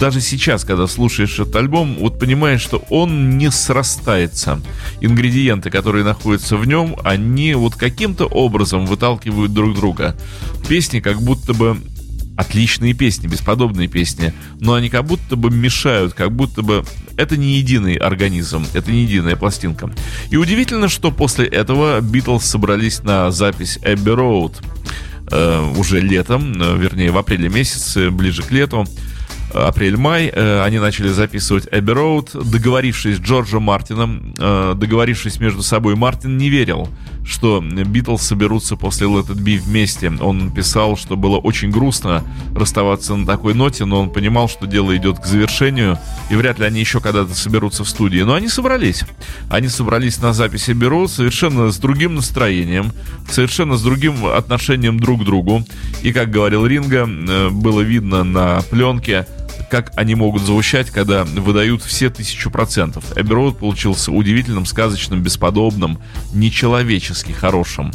даже 0.00 0.22
сейчас, 0.22 0.64
когда 0.64 0.86
слушаешь 0.86 1.38
этот 1.38 1.54
альбом, 1.56 1.96
вот 2.00 2.18
понимаешь, 2.18 2.62
что 2.62 2.82
он 2.88 3.36
не 3.36 3.50
срастается. 3.50 4.62
Ингредиенты, 5.02 5.68
которые 5.68 6.04
находятся 6.04 6.56
в 6.56 6.66
нем, 6.66 6.96
они 7.04 7.52
вот 7.52 7.74
каким-то 7.74 8.24
образом 8.24 8.86
выталкивают 8.86 9.52
друг 9.52 9.74
друга. 9.74 10.16
Песни 10.66 11.00
как 11.00 11.20
будто 11.20 11.52
бы 11.52 11.76
отличные 12.40 12.94
песни, 12.94 13.26
бесподобные 13.26 13.86
песни, 13.86 14.32
но 14.60 14.74
они 14.74 14.88
как 14.88 15.04
будто 15.04 15.36
бы 15.36 15.50
мешают, 15.50 16.14
как 16.14 16.32
будто 16.32 16.62
бы 16.62 16.84
это 17.16 17.36
не 17.36 17.58
единый 17.58 17.94
организм, 17.94 18.66
это 18.72 18.90
не 18.90 19.02
единая 19.02 19.36
пластинка. 19.36 19.90
И 20.30 20.36
удивительно, 20.36 20.88
что 20.88 21.10
после 21.10 21.46
этого 21.46 22.00
Битлз 22.00 22.44
собрались 22.44 23.02
на 23.02 23.30
запись 23.30 23.78
Abbey 23.82 24.16
Road 24.16 24.54
э, 25.30 25.72
уже 25.76 26.00
летом, 26.00 26.54
э, 26.60 26.78
вернее 26.78 27.10
в 27.10 27.18
апреле 27.18 27.50
месяце, 27.50 28.10
ближе 28.10 28.42
к 28.42 28.50
лету 28.50 28.86
апрель-май, 29.52 30.30
э, 30.32 30.62
они 30.62 30.78
начали 30.78 31.08
записывать 31.08 31.66
Abbey 31.66 31.94
Road, 31.94 32.50
договорившись 32.50 33.16
с 33.16 33.20
Джорджем 33.20 33.64
Мартином, 33.64 34.34
э, 34.38 34.74
договорившись 34.76 35.40
между 35.40 35.62
собой, 35.62 35.96
Мартин 35.96 36.38
не 36.38 36.48
верил, 36.48 36.88
что 37.24 37.60
Битлз 37.60 38.22
соберутся 38.22 38.76
после 38.76 39.06
Let 39.06 39.28
It 39.28 39.38
Be 39.38 39.58
вместе. 39.58 40.12
Он 40.20 40.50
писал, 40.50 40.96
что 40.96 41.16
было 41.16 41.38
очень 41.38 41.70
грустно 41.70 42.24
расставаться 42.54 43.14
на 43.16 43.26
такой 43.26 43.54
ноте, 43.54 43.84
но 43.84 44.00
он 44.00 44.10
понимал, 44.10 44.48
что 44.48 44.66
дело 44.66 44.96
идет 44.96 45.18
к 45.20 45.26
завершению, 45.26 45.98
и 46.30 46.34
вряд 46.34 46.58
ли 46.58 46.66
они 46.66 46.80
еще 46.80 47.00
когда-то 47.00 47.34
соберутся 47.34 47.84
в 47.84 47.88
студии. 47.88 48.20
Но 48.20 48.34
они 48.34 48.48
собрались. 48.48 49.04
Они 49.48 49.68
собрались 49.68 50.20
на 50.20 50.32
записи 50.32 50.72
Road 50.72 51.08
совершенно 51.08 51.70
с 51.70 51.78
другим 51.78 52.16
настроением, 52.16 52.92
совершенно 53.28 53.76
с 53.76 53.82
другим 53.82 54.26
отношением 54.26 54.98
друг 54.98 55.22
к 55.22 55.24
другу. 55.24 55.64
И, 56.02 56.12
как 56.12 56.30
говорил 56.30 56.66
Ринга, 56.66 57.08
э, 57.08 57.50
было 57.50 57.80
видно 57.80 58.24
на 58.24 58.62
пленке, 58.70 59.26
как 59.70 59.92
они 59.96 60.14
могут 60.14 60.42
звучать, 60.42 60.90
когда 60.90 61.24
выдают 61.24 61.82
все 61.82 62.10
тысячу 62.10 62.50
процентов. 62.50 63.04
Эбби 63.16 63.52
получился 63.52 64.12
удивительным, 64.12 64.66
сказочным, 64.66 65.22
бесподобным, 65.22 65.98
нечеловечески 66.34 67.32
хорошим. 67.32 67.92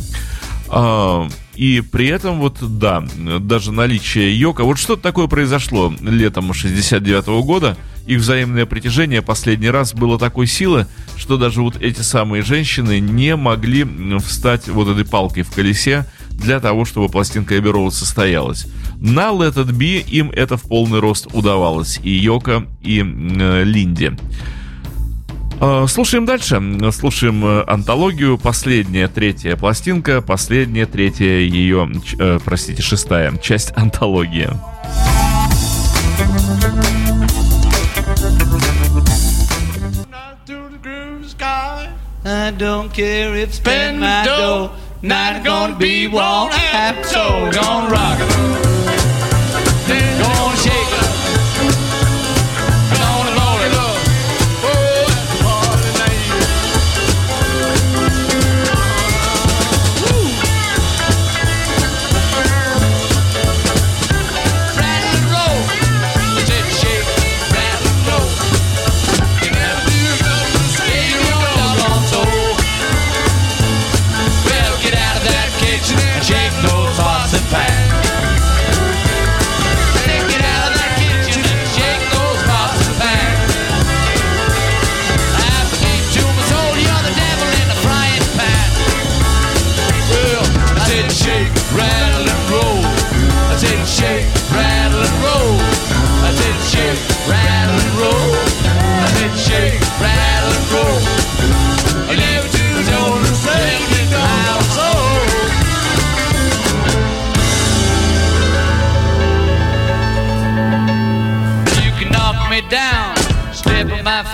А, 0.70 1.28
и 1.56 1.82
при 1.82 2.08
этом 2.08 2.40
вот, 2.40 2.58
да, 2.62 3.06
даже 3.40 3.72
наличие 3.72 4.38
Йока... 4.38 4.64
Вот 4.64 4.80
что 4.80 4.96
такое 4.96 5.28
произошло 5.28 5.94
летом 6.02 6.54
69 6.54 7.26
-го 7.26 7.44
года. 7.44 7.78
Их 8.08 8.20
взаимное 8.20 8.66
притяжение 8.66 9.22
последний 9.22 9.70
раз 9.70 9.94
было 9.94 10.20
такой 10.20 10.48
силы, 10.48 10.88
что 11.18 11.38
даже 11.38 11.62
вот 11.62 11.82
эти 11.82 12.02
самые 12.02 12.44
женщины 12.44 13.00
не 13.00 13.36
могли 13.36 13.86
встать 14.20 14.68
вот 14.68 14.88
этой 14.88 15.06
палкой 15.06 15.44
в 15.44 15.52
колесе 15.52 16.06
для 16.38 16.60
того, 16.60 16.86
чтобы 16.86 17.10
пластинка 17.10 17.58
Эбби 17.58 17.70
Роуд 17.70 17.94
состоялась. 17.94 18.68
На 19.00 19.30
Let 19.32 19.56
It 19.56 19.72
Be 19.72 20.02
им 20.08 20.32
это 20.32 20.58
в 20.58 20.64
полный 20.64 21.00
рост 21.00 21.28
удавалось. 21.34 22.00
И 22.04 22.10
Йока, 22.10 22.66
и 22.82 23.00
э, 23.00 23.64
Линди. 23.64 24.16
Э, 25.60 25.86
слушаем 25.88 26.26
дальше. 26.26 26.62
Слушаем 26.92 27.46
э, 27.46 27.64
антологию. 27.68 28.38
Последняя, 28.38 29.08
третья 29.08 29.56
пластинка. 29.56 30.22
Последняя, 30.22 30.86
третья 30.86 31.40
ее, 31.40 31.90
э, 32.20 32.40
простите, 32.44 32.82
шестая 32.82 33.38
часть 33.38 33.72
антологии. 33.76 34.50
I 42.28 42.52
don't 42.58 42.92
care 42.92 43.36
if 43.36 43.54
spend 43.54 44.00
my 44.00 44.24
dough, 44.26 44.72
not 45.02 45.44
gonna 45.44 45.76
be 45.76 46.08
wrong, 46.08 46.52
so 47.04 47.52
gonna 47.52 47.90
rock 47.90 48.35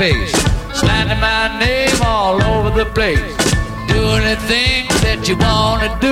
face, 0.02 0.34
my 1.22 1.60
name 1.60 2.02
all 2.04 2.42
over 2.42 2.72
the 2.72 2.88
place. 2.90 3.38
Do 3.88 4.02
anything 4.18 4.88
that 5.06 5.28
you 5.28 5.36
wanna 5.38 5.96
do. 6.02 6.11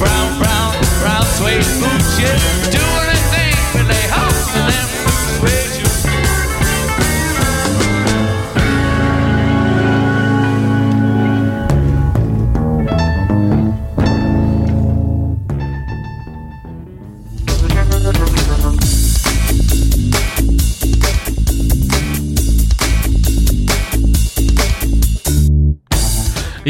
Brown, 0.00 0.38
brown, 0.38 0.74
brown 1.02 1.24
suede 1.26 1.62
boots, 1.78 2.18
yeah. 2.18 2.59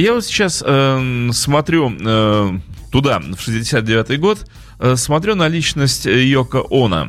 Я 0.01 0.15
вот 0.15 0.25
сейчас 0.25 0.65
э, 0.67 1.29
смотрю 1.35 1.93
э, 2.01 2.59
туда, 2.91 3.21
в 3.21 3.47
69-й 3.47 4.17
год, 4.17 4.51
э, 4.79 4.97
смотрю 4.97 5.35
на 5.35 5.47
личность 5.47 6.07
Йока 6.07 6.63
Она. 6.71 7.09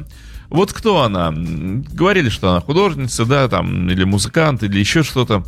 Вот 0.49 0.73
кто 0.73 1.01
она? 1.01 1.31
Говорили, 1.33 2.27
что 2.27 2.51
она 2.51 2.59
художница, 2.59 3.23
да, 3.23 3.47
там, 3.47 3.89
или 3.89 4.03
музыкант, 4.03 4.63
или 4.63 4.77
еще 4.77 5.03
что-то. 5.03 5.45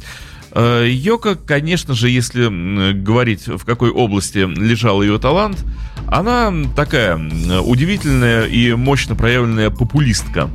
Э, 0.54 0.88
Йока, 0.88 1.36
конечно 1.36 1.94
же, 1.94 2.10
если 2.10 2.94
говорить, 2.94 3.46
в 3.48 3.66
какой 3.66 3.90
области 3.90 4.38
лежал 4.38 5.02
ее 5.02 5.20
талант, 5.20 5.66
она 6.08 6.54
такая 6.78 7.18
удивительная 7.18 8.46
и 8.46 8.74
мощно 8.74 9.16
проявленная 9.16 9.70
популистка. 9.70 10.50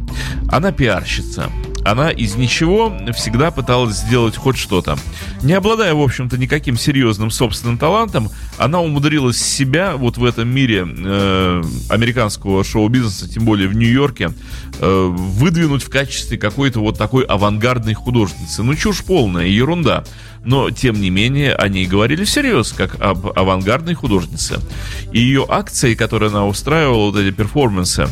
Она 0.51 0.73
пиарщица 0.73 1.51
она 1.91 2.11
из 2.11 2.37
ничего 2.37 2.93
всегда 3.15 3.51
пыталась 3.51 3.97
сделать 3.97 4.37
хоть 4.37 4.57
что-то. 4.57 4.99
Не 5.43 5.55
обладая, 5.55 5.95
в 5.95 6.01
общем-то, 6.03 6.37
никаким 6.37 6.77
серьезным 6.77 7.31
собственным 7.31 7.79
талантом, 7.79 8.31
она 8.59 8.81
умудрилась 8.81 9.39
себя 9.39 9.97
вот 9.97 10.19
в 10.19 10.25
этом 10.25 10.49
мире 10.49 10.87
э, 10.87 11.63
американского 11.89 12.63
шоу-бизнеса, 12.63 13.29
тем 13.33 13.45
более 13.45 13.69
в 13.69 13.75
Нью-Йорке, 13.75 14.33
э, 14.81 15.07
выдвинуть 15.11 15.83
в 15.83 15.91
качестве 15.91 16.37
какой-то 16.37 16.81
вот 16.81 16.99
такой 16.99 17.25
авангардной 17.25 17.95
художницы. 17.95 18.63
Ну, 18.63 18.75
чушь 18.75 19.03
полная, 19.03 19.47
ерунда. 19.47 20.05
Но, 20.45 20.71
тем 20.71 21.01
не 21.01 21.11
менее, 21.11 21.55
они 21.55 21.87
говорили 21.87 22.25
всерьез, 22.25 22.73
как 22.73 23.01
об 23.01 23.27
авангардной 23.39 23.95
художнице. 23.95 24.61
И 25.13 25.19
ее 25.21 25.45
акции, 25.49 25.95
которые 25.95 26.31
она 26.31 26.47
устраивала, 26.47 27.11
вот 27.11 27.17
эти 27.17 27.35
перформансы, 27.35 28.09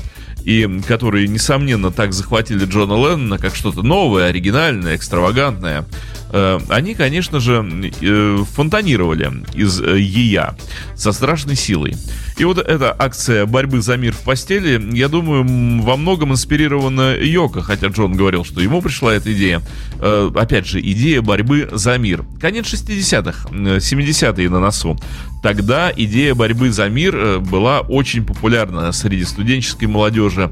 и 0.47 0.81
которые, 0.87 1.27
несомненно, 1.27 1.91
так 1.91 2.13
захватили 2.13 2.65
Джона 2.65 2.95
Леннона, 2.95 3.37
как 3.37 3.57
что-то 3.57 3.83
новое, 3.83 4.29
оригинальное, 4.29 4.95
экстравагантное, 4.95 5.85
Э, 6.31 6.59
они, 6.69 6.95
конечно 6.95 7.41
же, 7.41 7.65
э, 8.01 8.39
фонтанировали 8.53 9.33
из 9.55 9.81
э, 9.81 9.99
ЕЯ 9.99 10.57
со 10.95 11.13
страшной 11.13 11.57
силой. 11.57 11.95
И 12.37 12.45
вот 12.45 12.59
эта 12.59 12.95
акция 12.99 13.47
борьбы 13.47 13.81
за 13.81 13.97
мир 13.97 14.13
в 14.13 14.21
постели, 14.23 14.95
я 14.95 15.09
думаю, 15.09 15.45
во 15.83 15.97
многом 15.97 16.33
инспирирована 16.33 17.17
Йоко, 17.17 17.63
хотя 17.63 17.87
Джон 17.89 18.15
говорил, 18.15 18.45
что 18.45 18.61
ему 18.61 18.83
пришла 18.83 19.15
эта 19.15 19.33
идея. 19.33 19.63
Опять 19.99 20.67
же, 20.67 20.81
идея 20.81 21.23
борьбы 21.23 21.71
за 21.73 21.97
мир. 21.97 22.25
Конец 22.41 22.67
60-х, 22.67 23.49
70-е 23.51 24.51
на 24.51 24.61
носу. 24.61 24.99
Тогда 25.47 25.93
идея 25.97 26.35
борьбы 26.35 26.73
за 26.73 26.89
мир 26.89 27.39
была 27.39 27.79
очень 27.79 28.27
популярна 28.27 28.91
среди 28.91 29.25
студенческой 29.25 29.85
молодежи. 29.85 30.51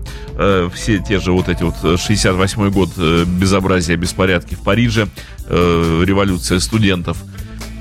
Все 0.72 1.00
те 1.00 1.18
же 1.18 1.32
вот 1.32 1.48
эти 1.48 1.64
вот 1.64 1.74
68-й 1.82 2.70
год 2.70 2.96
безобразия, 3.26 3.96
беспорядки 3.96 4.54
в 4.54 4.62
Париже, 4.62 5.08
революция 5.48 6.60
студентов 6.60 7.18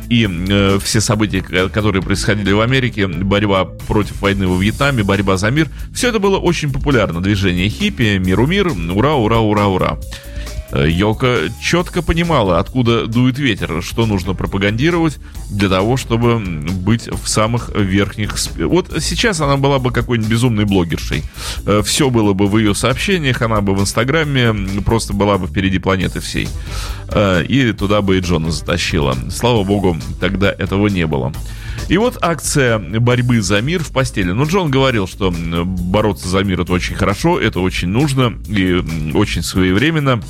и 0.10 0.28
э, 0.28 0.80
все 0.84 1.02
события, 1.02 1.41
которые 1.69 2.02
происходили 2.02 2.52
в 2.52 2.62
Америке, 2.62 3.08
борьба 3.08 3.65
против 3.65 4.21
войны 4.21 4.47
во 4.47 4.60
Вьетнаме, 4.62 5.04
борьба 5.04 5.38
за 5.38 5.49
мир, 5.49 5.69
все 5.93 6.10
это 6.10 6.19
было 6.19 6.38
очень 6.38 6.71
популярно. 6.71 7.21
Движение 7.21 7.69
хиппи, 7.69 8.17
миру 8.17 8.47
мир, 8.47 8.67
ура, 8.67 9.13
ура, 9.13 9.39
ура, 9.39 9.67
ура. 9.67 9.99
Э, 10.73 10.89
Йока 10.89 11.51
четко 11.62 12.01
понимала, 12.01 12.57
откуда 12.57 13.05
дует 13.05 13.38
ветер, 13.38 13.83
что 13.83 14.07
нужно 14.07 14.33
пропагандировать 14.33 15.19
для 15.51 15.69
того, 15.69 15.97
чтобы 15.97 16.39
быть 16.39 17.07
в 17.07 17.27
самых 17.27 17.69
верхних... 17.75 18.36
Вот 18.57 18.91
сейчас 18.99 19.39
она 19.39 19.57
была 19.57 19.77
бы 19.77 19.91
какой-нибудь 19.91 20.31
безумной 20.31 20.65
блогершей. 20.65 21.23
Э, 21.67 21.83
Все 21.86 22.09
было 22.09 22.33
бы 22.33 22.47
в 22.47 22.57
ее 22.57 22.73
сообщениях, 22.73 23.43
она 23.43 23.62
бы 23.62 23.75
в 23.75 23.81
Инстаграме 23.81 24.81
просто 24.81 25.13
была 25.13 25.38
бы 25.38 25.45
впереди 25.47 25.77
планеты 25.77 26.19
всей. 26.21 26.49
Э, 27.09 27.43
и 27.47 27.71
туда 27.73 28.01
бы 28.01 28.17
и 28.17 28.21
Джона 28.21 28.49
затащила. 28.51 29.15
Слава 29.29 29.63
богу, 29.63 29.95
тогда 30.19 30.51
этого 30.51 30.88
не 30.88 31.05
было. 31.05 31.31
И 31.88 31.97
вот 31.97 32.17
акция 32.21 32.79
борьбы 32.79 33.41
за 33.41 33.62
мир 33.62 33.83
в 33.83 33.91
постели. 33.91 34.31
Ну, 34.31 34.45
Джон 34.47 34.71
говорил, 34.71 35.07
что 35.07 35.31
бороться 35.31 36.27
за 36.29 36.43
мир 36.43 36.62
это 36.62 36.73
очень 36.73 36.95
хорошо, 36.95 37.39
это 37.39 37.59
очень 37.59 37.89
нужно 37.89 38.33
и 38.47 38.83
очень 39.13 39.43
своевременно 39.43 40.21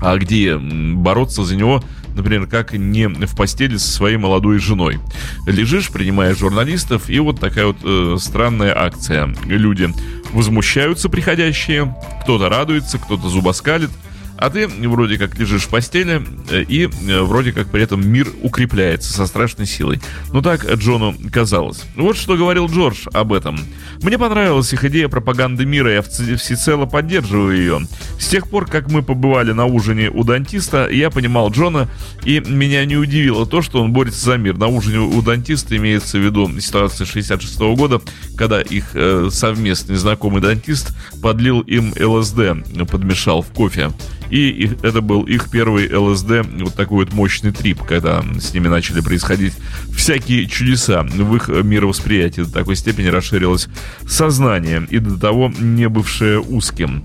а 0.00 0.16
где 0.18 0.56
бороться 0.56 1.44
за 1.44 1.56
него, 1.56 1.82
например, 2.14 2.46
как 2.46 2.72
не 2.72 3.08
в 3.08 3.36
постели 3.36 3.76
со 3.76 3.90
своей 3.90 4.16
молодой 4.16 4.58
женой. 4.58 4.98
Лежишь, 5.46 5.90
принимаешь 5.90 6.38
журналистов, 6.38 7.08
и 7.08 7.18
вот 7.18 7.40
такая 7.40 7.66
вот 7.66 7.76
э, 7.82 8.16
странная 8.18 8.76
акция. 8.76 9.34
Люди 9.44 9.92
возмущаются 10.32 11.08
приходящие, 11.08 11.94
кто-то 12.22 12.48
радуется, 12.48 12.98
кто-то 12.98 13.28
зубоскалит, 13.28 13.90
а 14.38 14.50
ты 14.50 14.68
вроде 14.68 15.18
как 15.18 15.38
лежишь 15.38 15.64
в 15.64 15.68
постели, 15.68 16.22
э, 16.50 16.62
и 16.62 16.84
э, 16.84 17.20
вроде 17.22 17.52
как 17.52 17.68
при 17.68 17.82
этом 17.82 18.06
мир 18.06 18.28
укрепляется 18.42 19.12
со 19.12 19.26
страшной 19.26 19.66
силой. 19.66 20.00
Ну 20.32 20.42
так 20.42 20.64
Джону 20.74 21.14
казалось. 21.32 21.84
Вот 21.96 22.16
что 22.16 22.36
говорил 22.36 22.66
Джордж 22.66 23.06
об 23.12 23.32
этом. 23.32 23.58
Мне 24.02 24.18
понравилась 24.18 24.72
их 24.72 24.84
идея 24.84 25.08
пропаганды 25.08 25.64
мира, 25.64 25.92
я 25.92 26.02
всецело 26.02 26.86
поддерживаю 26.86 27.56
ее. 27.56 27.80
С 28.18 28.28
тех 28.28 28.48
пор, 28.48 28.66
как 28.66 28.90
мы 28.90 29.02
побывали 29.02 29.52
на 29.52 29.66
ужине 29.66 30.10
у 30.10 30.24
дантиста, 30.24 30.88
я 30.88 31.10
понимал 31.10 31.50
Джона, 31.50 31.88
и 32.24 32.40
меня 32.40 32.84
не 32.84 32.96
удивило 32.96 33.46
то, 33.46 33.62
что 33.62 33.82
он 33.82 33.92
борется 33.92 34.24
за 34.24 34.36
мир. 34.36 34.56
На 34.56 34.68
ужине 34.68 35.00
у 35.00 35.22
дантиста 35.22 35.76
имеется 35.76 36.18
в 36.18 36.20
виду 36.20 36.60
ситуация 36.60 37.06
66 37.06 37.58
-го 37.60 37.76
года, 37.76 38.00
когда 38.36 38.60
их 38.60 38.90
э, 38.94 39.28
совместный 39.30 39.96
знакомый 39.96 40.42
дантист 40.42 40.94
подлил 41.22 41.60
им 41.60 41.94
ЛСД, 41.98 42.86
подмешал 42.90 43.42
в 43.42 43.48
кофе. 43.48 43.90
И 44.30 44.70
это 44.82 45.00
был 45.00 45.22
их 45.22 45.50
первый 45.50 45.92
ЛСД, 45.94 46.46
вот 46.60 46.74
такой 46.74 47.04
вот 47.04 47.14
мощный 47.14 47.52
трип, 47.52 47.82
когда 47.82 48.24
с 48.40 48.52
ними 48.52 48.68
начали 48.68 49.00
происходить 49.00 49.54
всякие 49.94 50.46
чудеса. 50.46 51.02
В 51.02 51.36
их 51.36 51.48
мировосприятии 51.48 52.42
до 52.42 52.52
такой 52.52 52.76
степени 52.76 53.08
расширилось 53.08 53.68
сознание 54.06 54.86
и 54.90 54.98
до 54.98 55.18
того 55.18 55.52
не 55.58 55.88
бывшее 55.88 56.40
узким. 56.40 57.02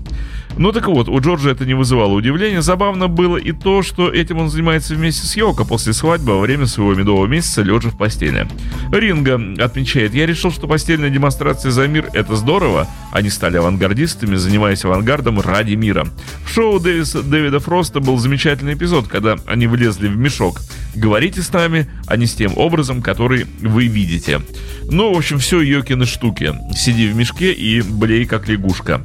Ну 0.58 0.70
так 0.72 0.86
вот, 0.88 1.08
у 1.08 1.18
Джорджа 1.18 1.50
это 1.50 1.64
не 1.64 1.74
вызывало 1.74 2.12
удивления. 2.12 2.62
Забавно 2.62 3.08
было 3.08 3.36
и 3.36 3.52
то, 3.52 3.82
что 3.82 4.12
этим 4.12 4.38
он 4.38 4.50
занимается 4.50 4.94
вместе 4.94 5.26
с 5.26 5.36
Йоко 5.36 5.64
после 5.64 5.92
свадьбы 5.92 6.34
во 6.34 6.40
время 6.40 6.66
своего 6.66 6.94
медового 6.94 7.26
месяца 7.26 7.62
лежа 7.62 7.90
в 7.90 7.96
постели. 7.96 8.46
Ринга 8.92 9.40
отмечает, 9.58 10.14
я 10.14 10.26
решил, 10.26 10.52
что 10.52 10.66
постельная 10.66 11.10
демонстрация 11.10 11.70
за 11.70 11.88
мир 11.88 12.08
это 12.12 12.36
здорово. 12.36 12.86
Они 13.12 13.30
стали 13.30 13.56
авангардистами, 13.56 14.36
занимаясь 14.36 14.84
авангардом 14.84 15.40
ради 15.40 15.74
мира. 15.74 16.06
В 16.44 16.50
шоу 16.50 16.78
Дэвиса, 16.78 17.22
Дэвида 17.22 17.60
Фроста 17.60 18.00
был 18.00 18.18
замечательный 18.18 18.74
эпизод, 18.74 19.08
когда 19.08 19.36
они 19.46 19.66
влезли 19.66 20.08
в 20.08 20.16
мешок. 20.16 20.60
Говорите 20.94 21.40
с 21.40 21.52
нами, 21.52 21.88
а 22.06 22.16
не 22.16 22.26
с 22.26 22.34
тем 22.34 22.52
образом, 22.56 23.00
который 23.00 23.46
вы 23.60 23.86
видите. 23.86 24.42
Ну, 24.90 25.14
в 25.14 25.16
общем, 25.16 25.38
все 25.38 25.60
Йокины 25.60 26.04
штуки. 26.04 26.54
Сиди 26.76 27.08
в 27.08 27.16
мешке 27.16 27.52
и 27.52 27.80
блей 27.80 28.26
как 28.26 28.48
лягушка. 28.48 29.02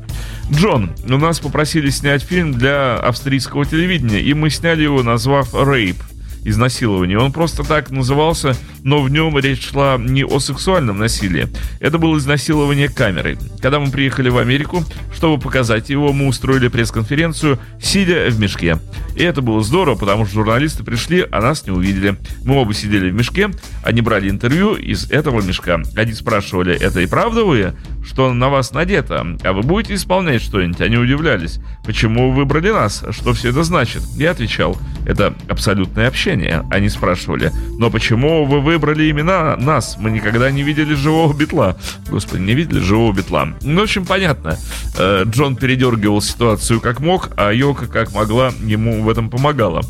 Джон, 0.52 0.92
у 1.08 1.18
нас 1.18 1.40
попросили 1.40 1.90
снять 1.90 2.24
фильм 2.24 2.54
для 2.54 2.96
австрийского 2.98 3.66
телевидения, 3.66 4.22
и 4.22 4.34
мы 4.34 4.50
сняли 4.50 4.84
его, 4.84 5.04
назвав 5.04 5.54
«Рейп» 5.54 5.98
изнасилования. 6.46 7.20
Он 7.20 7.34
просто 7.34 7.64
так 7.64 7.92
назывался, 7.92 8.56
но 8.88 9.02
в 9.02 9.10
нем 9.12 9.38
речь 9.38 9.70
шла 9.70 9.98
не 10.00 10.24
о 10.24 10.40
сексуальном 10.40 11.00
насилии. 11.00 11.50
Это 11.82 11.98
было 11.98 12.18
изнасилование 12.18 12.88
камерой. 12.88 13.38
Когда 13.62 13.82
мы 13.82 13.92
приехали 13.92 14.30
в 14.30 14.38
Америку, 14.38 14.82
чтобы 15.14 15.42
показать 15.42 15.90
его, 15.90 16.14
мы 16.14 16.28
устроили 16.28 16.70
пресс-конференцию, 16.70 17.60
сидя 17.82 18.30
в 18.30 18.40
мешке. 18.40 18.80
И 19.18 19.24
это 19.24 19.42
было 19.42 19.62
здорово, 19.62 19.96
потому 19.96 20.26
что 20.26 20.36
журналисты 20.36 20.86
пришли, 20.86 21.28
а 21.30 21.42
нас 21.42 21.66
не 21.66 21.74
увидели. 21.74 22.16
Мы 22.46 22.56
оба 22.56 22.74
сидели 22.74 23.10
в 23.10 23.14
мешке, 23.14 23.50
они 23.84 24.00
брали 24.00 24.30
интервью 24.30 24.76
из 24.76 25.12
этого 25.12 25.42
мешка. 25.42 25.82
Они 25.98 26.14
спрашивали, 26.14 26.74
это 26.74 27.02
и 27.02 27.08
правда 27.08 27.44
вы? 27.44 27.74
Что 28.06 28.34
на 28.34 28.48
вас 28.48 28.72
надето? 28.72 29.36
А 29.44 29.52
вы 29.52 29.64
будете 29.64 29.96
исполнять 29.96 30.42
что-нибудь? 30.42 30.80
Они 30.80 30.96
удивлялись. 30.96 31.60
Почему 31.84 32.30
вы 32.30 32.38
выбрали 32.38 32.72
нас? 32.72 33.04
Что 33.12 33.34
все 33.34 33.50
это 33.50 33.64
значит? 33.64 34.04
Я 34.16 34.32
отвечал, 34.32 34.78
это 35.06 35.34
абсолютное 35.50 36.08
общение. 36.08 36.64
Они 36.72 36.88
спрашивали, 36.88 37.52
но 37.78 37.90
почему 37.90 38.46
вы 38.46 38.62
выбрали 38.62 38.77
именно 38.78 39.56
нас? 39.58 39.98
Мы 40.00 40.12
никогда 40.12 40.52
не 40.52 40.64
видели 40.64 40.94
живого 40.94 41.34
битла. 41.34 41.78
Господи, 42.10 42.42
не 42.42 42.54
видели 42.54 42.80
живого 42.80 43.14
битла. 43.14 43.50
Ну, 43.62 43.80
в 43.80 43.84
общем, 43.84 44.06
понятно. 44.06 44.58
Э, 44.98 45.24
Джон 45.26 45.56
передергивал 45.56 46.22
ситуацию 46.22 46.80
как 46.80 47.00
мог, 47.00 47.30
а 47.38 47.52
Йока 47.52 47.88
как 47.88 48.14
могла 48.14 48.52
ему 48.64 49.04
в 49.04 49.10
этом 49.10 49.30
помогала. 49.30 49.82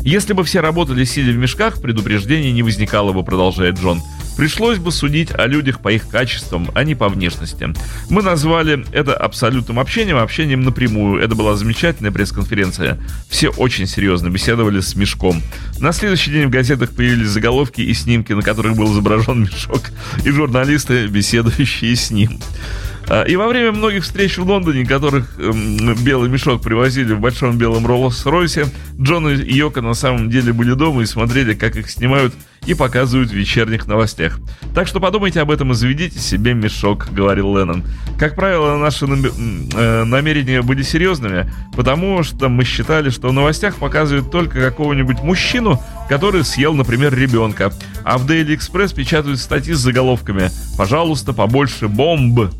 Если 0.00 0.32
бы 0.32 0.42
все 0.42 0.60
работали 0.60 1.04
сидя 1.04 1.30
в 1.30 1.36
мешках, 1.36 1.80
предупреждений 1.80 2.52
не 2.52 2.62
возникало 2.62 3.12
бы, 3.12 3.22
продолжает 3.22 3.78
Джон. 3.78 4.00
Пришлось 4.36 4.78
бы 4.78 4.90
судить 4.92 5.30
о 5.32 5.46
людях 5.46 5.80
по 5.80 5.92
их 5.92 6.08
качествам, 6.08 6.70
а 6.74 6.84
не 6.84 6.94
по 6.94 7.08
внешности. 7.08 7.72
Мы 8.08 8.22
назвали 8.22 8.84
это 8.92 9.14
абсолютным 9.14 9.78
общением, 9.78 10.16
общением 10.16 10.62
напрямую. 10.62 11.22
Это 11.22 11.34
была 11.34 11.56
замечательная 11.56 12.12
пресс-конференция. 12.12 12.98
Все 13.28 13.50
очень 13.50 13.86
серьезно 13.86 14.28
беседовали 14.28 14.80
с 14.80 14.94
мешком. 14.94 15.42
На 15.78 15.92
следующий 15.92 16.30
день 16.30 16.46
в 16.46 16.50
газетах 16.50 16.90
появились 16.90 17.28
заголовки 17.28 17.80
и 17.80 17.92
снимки, 17.94 18.32
на 18.32 18.42
которых 18.42 18.76
был 18.76 18.92
изображен 18.92 19.42
мешок, 19.42 19.90
и 20.24 20.30
журналисты, 20.30 21.06
беседующие 21.06 21.96
с 21.96 22.10
ним. 22.10 22.40
А, 23.08 23.24
и 23.24 23.36
во 23.36 23.48
время 23.48 23.72
многих 23.72 24.04
встреч 24.04 24.38
в 24.38 24.44
Лондоне, 24.44 24.84
которых 24.86 25.38
эм, 25.38 25.94
белый 26.04 26.30
мешок 26.30 26.62
привозили 26.62 27.12
в 27.12 27.20
большом 27.20 27.58
белом 27.58 27.86
Роллс-Ройсе, 27.86 28.68
Джон 29.00 29.28
и 29.28 29.52
Йока 29.52 29.80
на 29.82 29.94
самом 29.94 30.30
деле 30.30 30.52
были 30.52 30.74
дома 30.74 31.02
и 31.02 31.06
смотрели, 31.06 31.54
как 31.54 31.76
их 31.76 31.90
снимают 31.90 32.34
и 32.66 32.74
показывают 32.74 33.30
в 33.30 33.34
вечерних 33.34 33.86
новостях. 33.86 34.38
Так 34.74 34.86
что 34.86 35.00
подумайте 35.00 35.40
об 35.40 35.50
этом 35.50 35.72
и 35.72 35.74
заведите 35.74 36.18
себе 36.18 36.54
мешок, 36.54 37.08
говорил 37.10 37.56
Леннон. 37.56 37.84
Как 38.18 38.36
правило, 38.36 38.76
наши 38.76 39.04
э, 39.04 40.04
намерения 40.04 40.62
были 40.62 40.82
серьезными, 40.82 41.50
потому 41.74 42.22
что 42.22 42.48
мы 42.48 42.64
считали, 42.64 43.10
что 43.10 43.28
в 43.28 43.32
новостях 43.32 43.76
показывают 43.76 44.30
только 44.30 44.60
какого-нибудь 44.60 45.22
мужчину, 45.22 45.82
который 46.12 46.44
съел, 46.44 46.74
например, 46.74 47.18
ребенка. 47.18 47.72
А 48.04 48.18
в 48.18 48.26
Daily 48.26 48.54
Express 48.54 48.94
печатают 48.94 49.38
статьи 49.38 49.72
с 49.72 49.78
заголовками 49.78 50.50
«Пожалуйста, 50.76 51.32
побольше 51.32 51.88
бомб» 51.88 52.50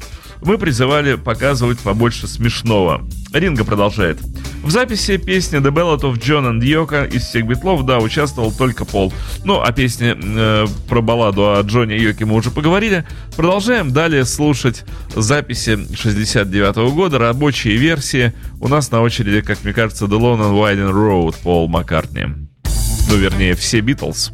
мы 0.41 0.57
призывали 0.57 1.17
показывать 1.17 1.79
побольше 1.79 2.27
смешного. 2.27 3.07
Ринга 3.35 3.65
продолжает. 3.65 4.19
В 4.65 4.71
записи 4.71 5.19
песни 5.19 5.61
The 5.61 5.71
Ballad 5.71 6.01
of 6.01 6.19
John 6.19 6.51
and 6.51 6.61
Yoko 6.63 7.07
из 7.15 7.25
всех 7.25 7.47
битлов, 7.47 7.85
да, 7.85 7.99
участвовал 7.99 8.53
только 8.53 8.87
Пол. 8.87 9.13
Ну, 9.45 9.61
о 9.61 9.71
песне 9.71 10.17
э, 10.17 10.67
про 10.89 11.03
балладу 11.03 11.53
о 11.53 11.61
Джоне 11.61 11.99
и 11.99 12.03
Йоке 12.03 12.25
мы 12.25 12.37
уже 12.37 12.51
поговорили. 12.51 13.05
Продолжаем 13.37 13.93
далее 13.93 14.25
слушать 14.25 14.85
записи 15.15 15.79
69 15.95 16.77
-го 16.77 16.91
года, 16.91 17.19
рабочие 17.19 17.77
версии. 17.77 18.33
У 18.63 18.69
нас 18.69 18.91
на 18.91 19.03
очереди, 19.03 19.43
как 19.43 19.63
мне 19.63 19.75
кажется, 19.75 20.07
The 20.07 20.19
Lone 20.19 20.41
and 20.41 20.55
Winding 20.55 20.91
Road 20.91 21.37
Пол 21.43 21.69
Маккартни. 21.69 22.42
Ну, 23.09 23.17
вернее, 23.17 23.55
все 23.55 23.81
Битлз. 23.81 24.33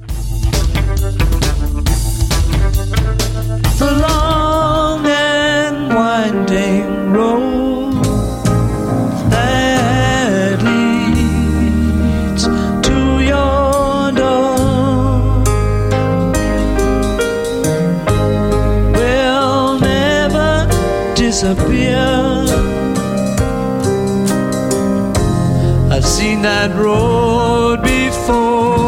disappear. 21.40 21.96
I've 25.90 26.04
seen 26.04 26.42
that 26.42 26.74
road. 26.74 27.27
soul. 28.28 28.87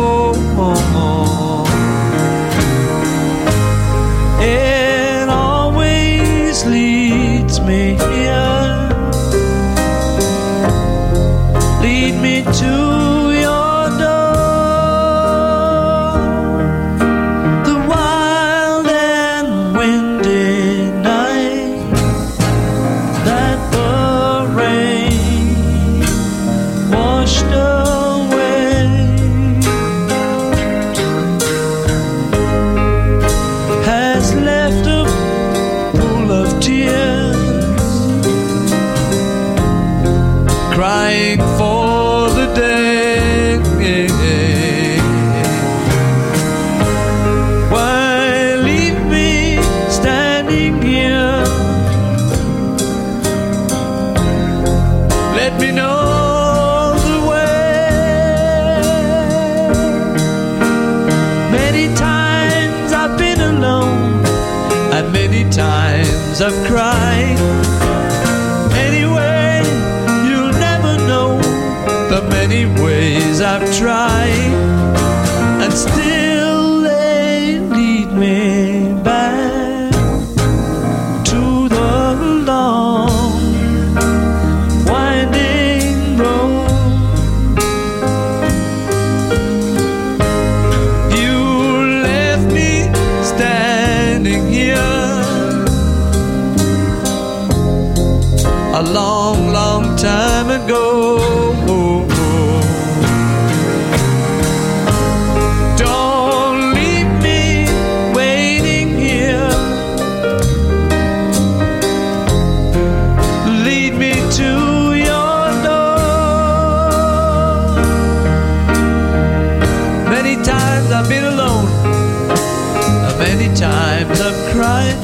Many 123.35 123.55
times 123.55 124.20
I've 124.20 124.41
cried. 124.53 124.97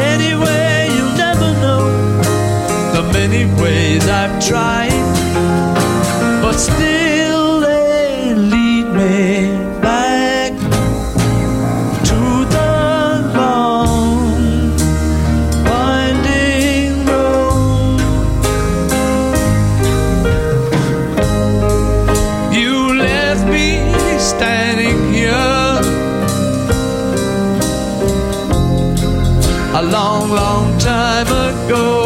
Anyway, 0.00 0.88
you'll 0.94 1.16
never 1.26 1.52
know 1.62 1.84
the 2.94 3.02
many 3.12 3.44
ways 3.60 4.08
I've 4.08 4.36
tried, 4.42 5.02
but 6.42 6.54
still 6.54 6.89
time 30.80 31.26
ago. 31.26 31.99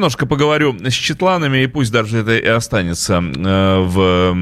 Немножко 0.00 0.24
поговорю 0.24 0.74
с 0.82 0.94
Четланами, 0.94 1.58
и 1.58 1.66
пусть 1.66 1.92
даже 1.92 2.20
это 2.20 2.34
и 2.34 2.46
останется 2.46 3.22
э, 3.22 3.80
в 3.80 4.34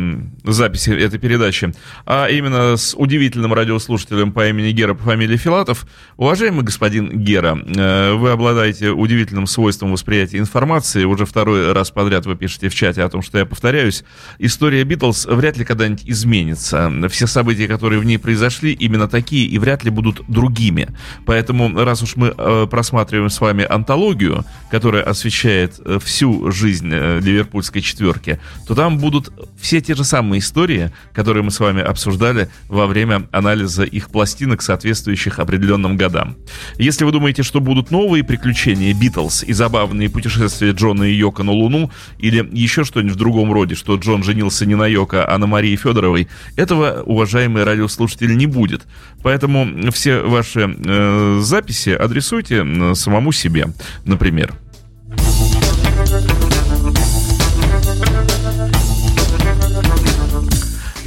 записи 0.52 0.90
этой 0.90 1.18
передачи, 1.18 1.72
а 2.06 2.26
именно 2.26 2.76
с 2.76 2.94
удивительным 2.96 3.52
радиослушателем 3.52 4.32
по 4.32 4.48
имени 4.48 4.72
Гера 4.72 4.94
по 4.94 5.04
фамилии 5.04 5.36
Филатов. 5.36 5.86
Уважаемый 6.16 6.64
господин 6.64 7.10
Гера, 7.22 7.58
э, 7.58 8.14
вы 8.14 8.30
обладаете 8.30 8.90
удивительным 8.90 9.46
свойством 9.46 9.92
восприятия 9.92 10.38
информации. 10.38 11.04
Уже 11.04 11.26
второй 11.26 11.72
раз 11.72 11.90
подряд 11.90 12.26
вы 12.26 12.36
пишете 12.36 12.68
в 12.68 12.74
чате 12.74 13.02
о 13.02 13.08
том, 13.08 13.22
что 13.22 13.38
я 13.38 13.46
повторяюсь. 13.46 14.04
История 14.38 14.84
Битлз 14.84 15.26
вряд 15.26 15.56
ли 15.56 15.64
когда-нибудь 15.64 16.04
изменится. 16.06 16.92
Все 17.10 17.26
события, 17.26 17.66
которые 17.66 18.00
в 18.00 18.04
ней 18.04 18.18
произошли, 18.18 18.72
именно 18.72 19.08
такие 19.08 19.46
и 19.46 19.58
вряд 19.58 19.84
ли 19.84 19.90
будут 19.90 20.22
другими. 20.28 20.88
Поэтому, 21.26 21.84
раз 21.84 22.02
уж 22.02 22.16
мы 22.16 22.34
э, 22.36 22.66
просматриваем 22.70 23.30
с 23.30 23.40
вами 23.40 23.64
антологию, 23.68 24.44
которая 24.70 25.02
освещает 25.02 25.80
э, 25.84 25.98
всю 26.02 26.50
жизнь 26.50 26.88
ливерпульской 26.88 27.82
четверки, 27.82 28.40
то 28.66 28.74
там 28.74 28.98
будут 28.98 29.30
все 29.60 29.80
те 29.80 29.94
же 29.94 30.04
самые 30.04 30.37
истории, 30.38 30.92
которые 31.12 31.42
мы 31.42 31.50
с 31.50 31.60
вами 31.60 31.82
обсуждали 31.82 32.48
во 32.68 32.86
время 32.86 33.28
анализа 33.32 33.84
их 33.84 34.10
пластинок, 34.10 34.62
соответствующих 34.62 35.38
определенным 35.38 35.96
годам. 35.96 36.36
Если 36.78 37.04
вы 37.04 37.12
думаете, 37.12 37.42
что 37.42 37.60
будут 37.60 37.90
новые 37.90 38.24
приключения 38.24 38.94
Битлз 38.94 39.42
и 39.44 39.52
забавные 39.52 40.10
путешествия 40.10 40.72
Джона 40.72 41.04
и 41.04 41.14
Йока 41.14 41.42
на 41.42 41.52
Луну, 41.52 41.90
или 42.18 42.48
еще 42.52 42.84
что-нибудь 42.84 43.14
в 43.14 43.18
другом 43.18 43.52
роде, 43.52 43.74
что 43.74 43.96
Джон 43.96 44.22
женился 44.22 44.66
не 44.66 44.74
на 44.74 44.86
Йоко, 44.86 45.28
а 45.28 45.38
на 45.38 45.46
Марии 45.46 45.76
Федоровой, 45.76 46.28
этого, 46.56 47.02
уважаемые 47.04 47.64
радиослушатели, 47.64 48.34
не 48.34 48.46
будет. 48.46 48.86
Поэтому 49.22 49.90
все 49.92 50.20
ваши 50.20 50.60
э, 50.60 51.40
записи 51.42 51.90
адресуйте 51.90 52.64
э, 52.64 52.94
самому 52.94 53.32
себе, 53.32 53.68
например. 54.04 54.54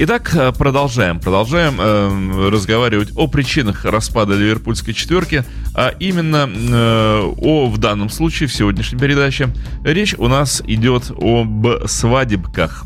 Итак, 0.04 0.34
э, 0.34 0.52
продолжаем. 0.52 1.20
Продолжаем 1.20 1.80
э, 1.80 2.50
разговаривать 2.50 3.10
о 3.16 3.28
причинах 3.28 3.86
распада 3.86 4.34
ливерпульской 4.34 4.96
четверки, 4.96 5.46
а 5.76 5.90
именно 6.00 6.50
э, 6.52 7.34
о, 7.38 7.68
в 7.68 7.78
данном 7.78 8.10
случае, 8.10 8.50
в 8.50 8.54
сегодняшней 8.54 8.98
передаче, 8.98 9.50
речь 9.84 10.16
у 10.18 10.28
нас 10.28 10.64
идет 10.66 11.12
об 11.12 11.86
свадебках 11.86 12.86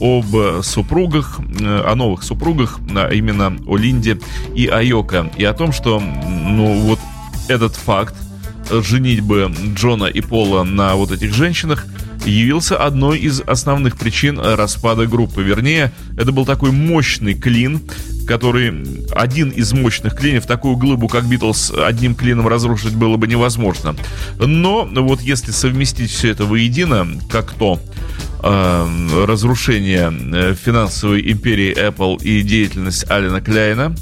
об 0.00 0.62
супругах, 0.62 1.38
э, 1.60 1.82
о 1.86 1.94
новых 1.94 2.24
супругах, 2.24 2.80
а 2.92 3.08
именно 3.12 3.56
о 3.68 3.76
Линде 3.76 4.18
и 4.52 4.66
Айока, 4.66 5.30
и 5.36 5.44
о 5.44 5.52
том, 5.52 5.70
что, 5.70 6.00
ну, 6.00 6.74
вот 6.80 6.98
этот 7.46 7.76
факт 7.76 8.16
женитьбы 8.68 9.54
Джона 9.76 10.06
и 10.06 10.20
Пола 10.22 10.64
на 10.64 10.96
вот 10.96 11.12
этих 11.12 11.32
женщинах 11.32 11.86
явился 12.26 12.76
одной 12.76 13.18
из 13.18 13.40
основных 13.40 13.96
причин 13.96 14.38
распада 14.38 15.06
группы. 15.06 15.42
Вернее, 15.42 15.92
это 16.16 16.32
был 16.32 16.44
такой 16.44 16.72
мощный 16.72 17.34
клин, 17.34 17.80
который 18.26 18.84
один 19.12 19.48
из 19.48 19.72
мощных 19.72 20.14
клиньев, 20.14 20.46
такую 20.46 20.76
глыбу, 20.76 21.08
как 21.08 21.24
Битлз, 21.26 21.72
одним 21.72 22.14
клином 22.14 22.46
разрушить 22.46 22.94
было 22.94 23.16
бы 23.16 23.26
невозможно. 23.26 23.96
Но 24.38 24.86
вот 24.86 25.20
если 25.22 25.50
совместить 25.50 26.10
все 26.10 26.30
это 26.30 26.44
воедино, 26.44 27.08
как 27.30 27.52
то 27.52 27.80
э, 28.42 29.24
разрушение 29.26 30.12
э, 30.12 30.54
финансовой 30.54 31.30
империи 31.32 31.74
Apple 31.74 32.22
и 32.22 32.42
деятельность 32.42 33.10
Алина 33.10 33.40
Кляйна, 33.40 33.94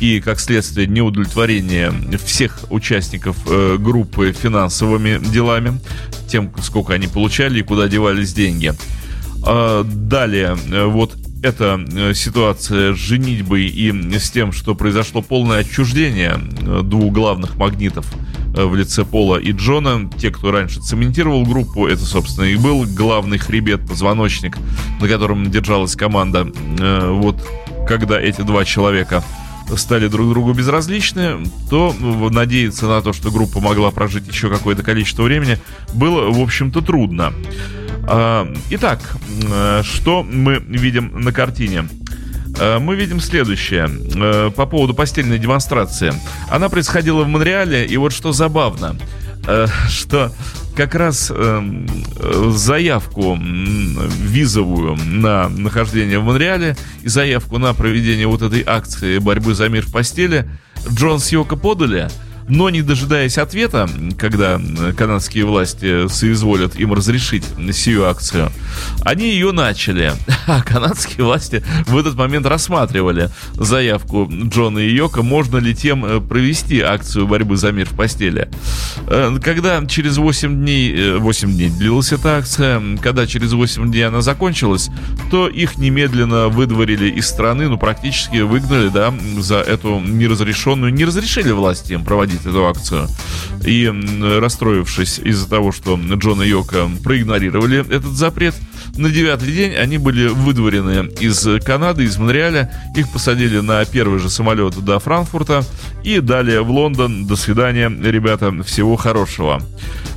и, 0.00 0.20
как 0.20 0.40
следствие, 0.40 0.86
неудовлетворение 0.86 1.92
всех 2.24 2.64
участников 2.70 3.36
э, 3.46 3.76
группы 3.78 4.32
финансовыми 4.32 5.18
делами, 5.18 5.80
тем, 6.28 6.52
сколько 6.62 6.94
они 6.94 7.06
получали 7.06 7.60
и 7.60 7.62
куда 7.62 7.88
девались 7.88 8.32
деньги. 8.32 8.74
А, 9.44 9.84
далее, 9.84 10.56
э, 10.70 10.84
вот 10.86 11.16
эта 11.42 11.80
э, 11.92 12.14
ситуация 12.14 12.94
с 12.94 12.98
женитьбой 12.98 13.66
и 13.66 13.92
с 14.18 14.30
тем, 14.30 14.52
что 14.52 14.74
произошло 14.74 15.22
полное 15.22 15.60
отчуждение 15.60 16.38
э, 16.60 16.82
двух 16.82 17.12
главных 17.12 17.56
магнитов 17.56 18.06
в 18.54 18.74
лице 18.74 19.04
Пола 19.04 19.36
и 19.36 19.52
Джона. 19.52 20.10
Те, 20.18 20.30
кто 20.30 20.50
раньше 20.50 20.80
цементировал 20.80 21.44
группу, 21.44 21.86
это, 21.86 22.04
собственно, 22.04 22.46
и 22.46 22.56
был 22.56 22.84
главный 22.86 23.38
хребет, 23.38 23.86
позвоночник, 23.86 24.56
на 25.00 25.06
котором 25.06 25.48
держалась 25.50 25.94
команда. 25.94 26.48
Вот 27.08 27.36
когда 27.86 28.18
эти 28.18 28.40
два 28.40 28.64
человека 28.64 29.22
стали 29.76 30.08
друг 30.08 30.30
другу 30.30 30.52
безразличны, 30.52 31.44
то 31.70 31.94
надеяться 32.30 32.86
на 32.86 33.02
то, 33.02 33.12
что 33.12 33.30
группа 33.30 33.60
могла 33.60 33.90
прожить 33.90 34.26
еще 34.28 34.48
какое-то 34.50 34.82
количество 34.82 35.22
времени, 35.22 35.58
было, 35.92 36.30
в 36.30 36.40
общем-то, 36.40 36.80
трудно. 36.80 37.32
А, 38.10 38.50
итак, 38.70 39.00
э, 39.42 39.82
что 39.84 40.22
мы 40.22 40.58
видим 40.60 41.20
на 41.20 41.30
картине? 41.30 41.88
Э, 42.58 42.78
мы 42.78 42.96
видим 42.96 43.20
следующее 43.20 43.88
э, 43.88 44.50
по 44.50 44.64
поводу 44.64 44.94
постельной 44.94 45.38
демонстрации. 45.38 46.14
Она 46.48 46.70
происходила 46.70 47.24
в 47.24 47.28
Монреале, 47.28 47.84
и 47.84 47.96
вот 47.98 48.12
что 48.12 48.32
забавно, 48.32 48.96
что 49.88 50.32
как 50.78 50.94
раз 50.94 51.32
заявку 52.50 53.36
визовую 53.36 54.94
на 54.94 55.48
нахождение 55.48 56.20
в 56.20 56.24
Монреале 56.24 56.76
и 57.02 57.08
заявку 57.08 57.58
на 57.58 57.74
проведение 57.74 58.28
вот 58.28 58.42
этой 58.42 58.62
акции 58.64 59.18
борьбы 59.18 59.54
за 59.54 59.68
мир 59.68 59.84
в 59.84 59.90
постели. 59.90 60.48
Джон 60.88 61.18
с 61.18 61.32
Йоко 61.32 61.56
подали– 61.56 62.08
но 62.48 62.70
не 62.70 62.82
дожидаясь 62.82 63.38
ответа, 63.38 63.88
когда 64.18 64.60
канадские 64.96 65.44
власти 65.44 66.08
соизволят 66.08 66.78
им 66.78 66.92
разрешить 66.92 67.44
сию 67.72 68.06
акцию, 68.06 68.50
они 69.02 69.30
ее 69.30 69.52
начали. 69.52 70.12
А 70.46 70.62
канадские 70.62 71.26
власти 71.26 71.62
в 71.86 71.96
этот 71.96 72.14
момент 72.14 72.46
рассматривали 72.46 73.28
заявку 73.52 74.30
Джона 74.30 74.78
и 74.78 74.90
Йока, 74.90 75.22
можно 75.22 75.58
ли 75.58 75.74
тем 75.74 76.06
э, 76.06 76.20
провести 76.20 76.80
акцию 76.80 77.26
борьбы 77.26 77.58
за 77.58 77.70
мир 77.70 77.86
в 77.86 77.94
постели. 77.94 78.48
Э, 79.08 79.36
когда 79.44 79.84
через 79.84 80.16
8 80.16 80.62
дней, 80.62 81.18
8 81.18 81.48
э, 81.48 81.52
дней 81.52 81.68
длилась 81.68 82.12
эта 82.12 82.38
акция, 82.38 82.82
когда 83.02 83.26
через 83.26 83.52
8 83.52 83.90
дней 83.90 84.06
она 84.06 84.22
закончилась, 84.22 84.88
то 85.30 85.48
их 85.48 85.76
немедленно 85.76 86.48
выдворили 86.48 87.10
из 87.10 87.26
страны, 87.26 87.68
ну 87.68 87.76
практически 87.76 88.38
выгнали, 88.38 88.88
да, 88.88 89.12
за 89.38 89.56
эту 89.56 90.00
неразрешенную, 90.00 90.92
не 90.92 91.04
разрешили 91.04 91.50
власти 91.50 91.92
им 91.92 92.04
проводить 92.04 92.37
проводить 92.38 92.46
эту 92.46 92.66
акцию. 92.66 93.08
И 93.64 93.92
расстроившись 94.40 95.18
из-за 95.18 95.48
того, 95.48 95.72
что 95.72 95.96
Джон 95.96 96.42
и 96.42 96.48
Йока 96.48 96.88
проигнорировали 97.02 97.80
этот 97.80 98.12
запрет, 98.12 98.54
на 98.96 99.10
девятый 99.10 99.52
день 99.52 99.74
они 99.74 99.98
были 99.98 100.28
выдворены 100.28 101.08
из 101.20 101.46
Канады, 101.64 102.04
из 102.04 102.16
Монреаля. 102.18 102.72
Их 102.96 103.10
посадили 103.12 103.60
на 103.60 103.84
первый 103.84 104.18
же 104.18 104.30
самолет 104.30 104.74
до 104.84 104.98
Франкфурта 104.98 105.64
и 106.02 106.20
далее 106.20 106.62
в 106.62 106.70
Лондон. 106.70 107.26
До 107.26 107.36
свидания, 107.36 107.88
ребята, 107.88 108.52
всего 108.64 108.96
хорошего. 108.96 109.60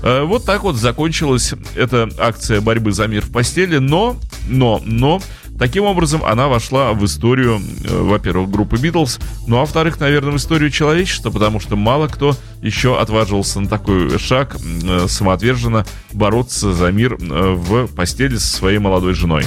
Э, 0.04 0.24
вот 0.24 0.46
так 0.46 0.64
вот 0.64 0.78
закончилась 0.78 1.54
эта 1.76 2.10
акция 2.18 2.62
борьбы 2.62 2.92
за 2.92 3.08
мир 3.08 3.24
в 3.24 3.32
постели, 3.32 3.78
но, 3.78 4.18
но, 4.48 4.82
но 4.84 5.22
Таким 5.62 5.84
образом, 5.84 6.26
она 6.26 6.48
вошла 6.48 6.92
в 6.92 7.06
историю, 7.06 7.62
э, 7.84 7.96
во-первых, 7.96 8.50
группы 8.50 8.78
Битлз, 8.78 9.20
ну 9.46 9.58
а 9.58 9.60
во-вторых, 9.60 10.00
наверное, 10.00 10.32
в 10.32 10.38
историю 10.38 10.72
человечества, 10.72 11.30
потому 11.30 11.60
что 11.60 11.76
мало 11.76 12.08
кто 12.08 12.36
еще 12.64 13.00
отваживался 13.00 13.60
на 13.60 13.70
такой 13.70 14.18
шаг 14.18 14.58
э, 14.60 15.06
самоотверженно 15.08 15.86
бороться 16.14 16.74
за 16.74 16.92
мир 16.92 17.14
э, 17.14 17.54
в 17.54 17.86
постели 17.94 18.38
со 18.38 18.48
своей 18.58 18.80
молодой 18.80 19.14
женой. 19.14 19.46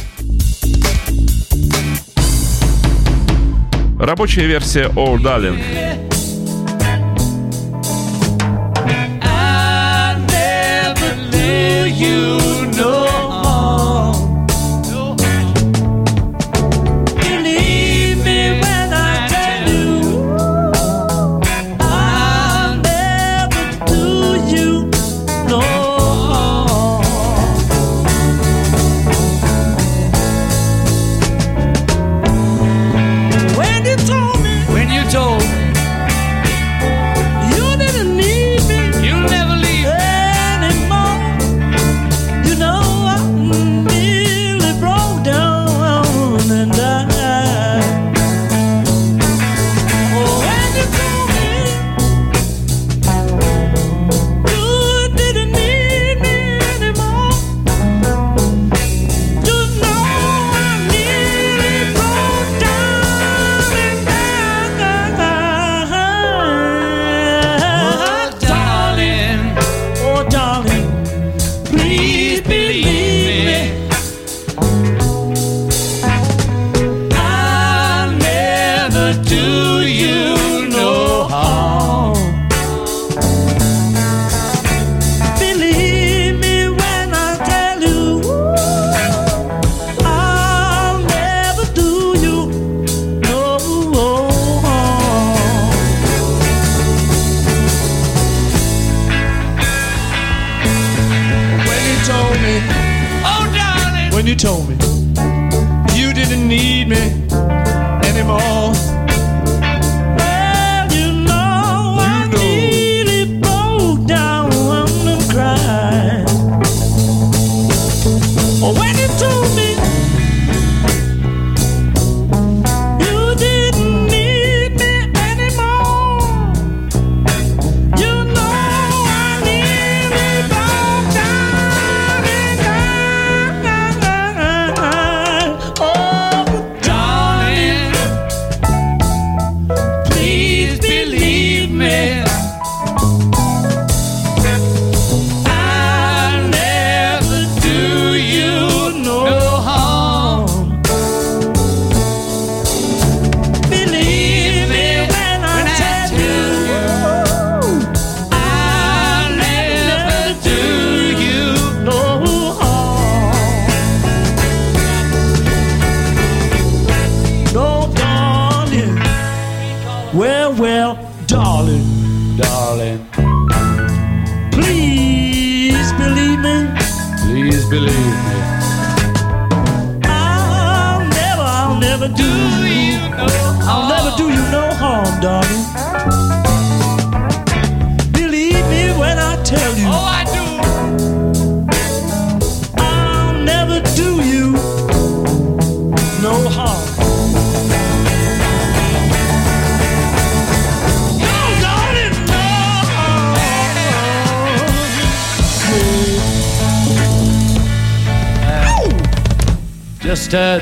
Рабочая 3.99 4.47
версия 4.47 4.85
«Oh 4.95 5.17
Darling». 5.17 6.14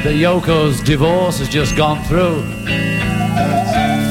That 0.04 0.14
Yoko's 0.14 0.80
divorce 0.80 1.38
has 1.38 1.48
just 1.48 1.76
gone 1.76 2.02
through. 2.04 2.42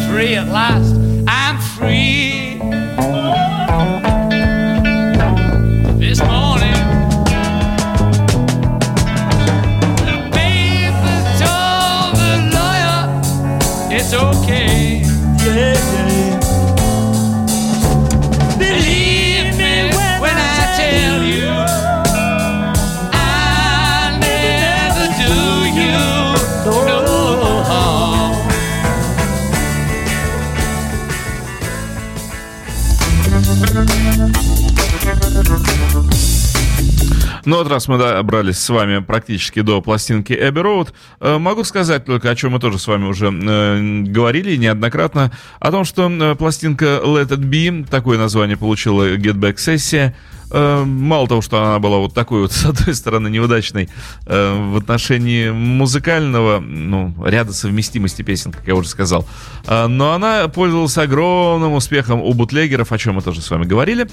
Free 0.09 0.35
at 0.35 0.47
last. 0.47 0.95
I'm 1.27 1.59
free. 1.59 2.30
Ну 37.45 37.57
вот 37.57 37.67
раз 37.67 37.87
мы 37.87 37.97
добрались 37.97 38.59
с 38.59 38.69
вами 38.69 38.99
практически 38.99 39.61
до 39.61 39.81
пластинки 39.81 40.33
Abbey 40.33 40.61
Road, 40.61 40.89
э, 41.19 41.37
могу 41.37 41.63
сказать 41.63 42.05
только, 42.05 42.29
о 42.29 42.35
чем 42.35 42.51
мы 42.51 42.59
тоже 42.59 42.77
с 42.77 42.85
вами 42.85 43.05
уже 43.05 43.27
э, 43.27 44.01
говорили 44.03 44.55
неоднократно, 44.57 45.31
о 45.59 45.71
том, 45.71 45.83
что 45.83 46.09
э, 46.09 46.35
пластинка 46.35 47.01
Let 47.03 47.29
It 47.29 47.39
Be, 47.39 47.87
такое 47.89 48.19
название 48.19 48.57
получила 48.57 49.15
Get 49.15 49.35
Back 49.35 49.57
сессия, 49.57 50.15
мало 50.51 51.27
того, 51.27 51.41
что 51.41 51.61
она 51.61 51.79
была 51.79 51.97
вот 51.97 52.13
такой 52.13 52.41
вот, 52.41 52.51
с 52.51 52.65
одной 52.65 52.95
стороны, 52.95 53.29
неудачной 53.29 53.89
э, 54.25 54.69
в 54.71 54.77
отношении 54.77 55.49
музыкального, 55.49 56.59
ну, 56.59 57.13
ряда 57.25 57.53
совместимости 57.53 58.21
песен, 58.21 58.51
как 58.51 58.67
я 58.67 58.75
уже 58.75 58.89
сказал, 58.89 59.27
э, 59.65 59.87
но 59.87 60.13
она 60.13 60.47
пользовалась 60.47 60.97
огромным 60.97 61.73
успехом 61.73 62.21
у 62.21 62.33
бутлегеров, 62.33 62.91
о 62.91 62.97
чем 62.97 63.15
мы 63.15 63.21
тоже 63.21 63.41
с 63.41 63.49
вами 63.49 63.65
говорили. 63.65 64.07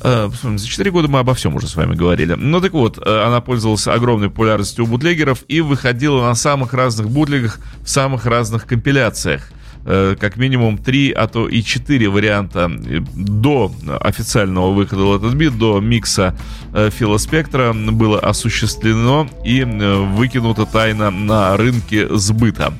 Э, 0.00 0.30
за 0.42 0.66
4 0.66 0.90
года 0.90 1.08
мы 1.08 1.20
обо 1.20 1.34
всем 1.34 1.54
уже 1.54 1.66
с 1.66 1.76
вами 1.76 1.94
говорили. 1.94 2.34
Ну 2.34 2.60
так 2.60 2.72
вот, 2.72 2.98
она 3.04 3.40
пользовалась 3.40 3.86
огромной 3.86 4.30
популярностью 4.30 4.84
у 4.84 4.88
бутлегеров 4.88 5.44
и 5.48 5.60
выходила 5.60 6.22
на 6.22 6.34
самых 6.34 6.72
разных 6.72 7.10
бутлегах, 7.10 7.58
в 7.82 7.88
самых 7.88 8.26
разных 8.26 8.66
компиляциях 8.66 9.50
как 9.84 10.36
минимум 10.36 10.78
три, 10.78 11.12
а 11.12 11.26
то 11.26 11.48
и 11.48 11.62
четыре 11.62 12.08
варианта 12.08 12.70
э, 12.86 13.00
до 13.14 13.70
официального 14.00 14.72
выхода 14.72 15.02
Let 15.02 15.34
It 15.34 15.50
до 15.58 15.80
микса 15.80 16.36
э, 16.72 16.90
Фила 16.90 17.18
Спектра 17.18 17.72
было 17.72 18.18
осуществлено 18.18 19.28
и 19.44 19.60
э, 19.60 19.96
выкинуто 20.14 20.66
тайно 20.66 21.10
на 21.10 21.56
рынке 21.56 22.08
сбыта. 22.16 22.74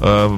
Э, 0.00 0.28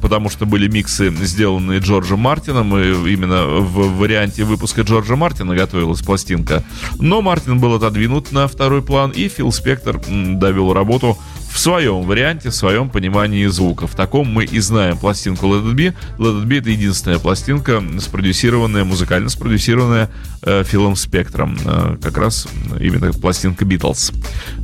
Потому 0.00 0.30
что 0.30 0.46
были 0.46 0.68
миксы, 0.68 1.10
сделанные 1.10 1.78
Джорджем 1.78 2.18
Мартином, 2.20 2.76
и 2.76 3.12
именно 3.12 3.44
в 3.44 3.98
варианте 3.98 4.44
выпуска 4.44 4.82
Джорджа 4.82 5.16
Мартина 5.16 5.54
готовилась 5.54 6.00
пластинка. 6.00 6.64
Но 6.98 7.22
Мартин 7.22 7.60
был 7.60 7.74
отодвинут 7.74 8.32
на 8.32 8.48
второй 8.48 8.82
план, 8.82 9.10
и 9.10 9.28
Фил 9.28 9.52
Спектр 9.52 10.00
довел 10.08 10.72
работу 10.72 11.16
в 11.52 11.58
своем 11.58 12.02
варианте, 12.02 12.48
в 12.48 12.54
своем 12.54 12.88
понимании 12.88 13.46
звука. 13.46 13.86
В 13.86 13.94
таком 13.94 14.26
мы 14.26 14.44
и 14.44 14.58
знаем 14.58 14.96
пластинку 14.96 15.46
Let 15.46 15.64
It 15.64 15.74
Be. 15.74 15.94
Let 16.18 16.42
It 16.42 16.46
Be 16.46 16.58
это 16.58 16.70
единственная 16.70 17.18
пластинка, 17.18 17.82
спродюсированная, 18.00 18.84
музыкально 18.84 19.28
спродюсированная 19.28 20.08
э, 20.42 20.64
Филом 20.64 20.96
Спектром. 20.96 21.58
Э, 21.64 21.96
как 22.00 22.16
раз 22.16 22.48
именно 22.80 23.12
пластинка 23.12 23.66
Битлз. 23.66 24.12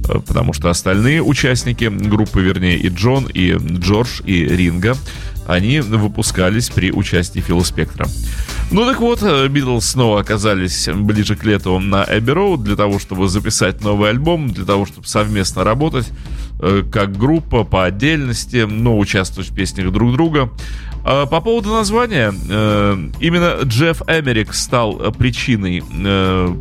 Э, 0.08 0.20
потому 0.26 0.54
что 0.54 0.70
остальные 0.70 1.22
участники 1.22 1.84
группы, 1.84 2.40
вернее, 2.40 2.78
и 2.78 2.88
Джон, 2.88 3.26
и 3.32 3.52
Джордж, 3.52 4.22
и 4.24 4.44
Ринга, 4.44 4.96
они 5.46 5.80
выпускались 5.80 6.70
при 6.70 6.90
участии 6.90 7.40
Фила 7.40 7.62
Спектра. 7.64 8.06
Ну 8.70 8.84
так 8.84 9.00
вот, 9.00 9.22
Битлз 9.22 9.84
снова 9.86 10.20
оказались 10.20 10.88
ближе 10.88 11.36
к 11.36 11.44
лету 11.44 11.78
на 11.78 12.04
Эбби 12.08 12.30
Роуд 12.30 12.62
для 12.62 12.76
того, 12.76 12.98
чтобы 12.98 13.28
записать 13.28 13.82
новый 13.82 14.10
альбом, 14.10 14.50
для 14.50 14.64
того, 14.64 14.84
чтобы 14.84 15.06
совместно 15.06 15.64
работать 15.64 16.06
э, 16.08 16.47
как 16.58 17.16
группа 17.16 17.64
по 17.64 17.84
отдельности, 17.84 18.66
но 18.68 18.98
участвовать 18.98 19.50
в 19.50 19.54
песнях 19.54 19.92
друг 19.92 20.12
друга. 20.12 20.50
А 21.04 21.26
По 21.26 21.40
поводу 21.40 21.70
названия, 21.70 22.34
э, 22.50 23.10
именно 23.20 23.60
Джефф 23.62 24.02
Эмерик 24.08 24.52
стал 24.52 25.00
э, 25.00 25.10
причиной 25.10 25.82
э, 25.90 26.54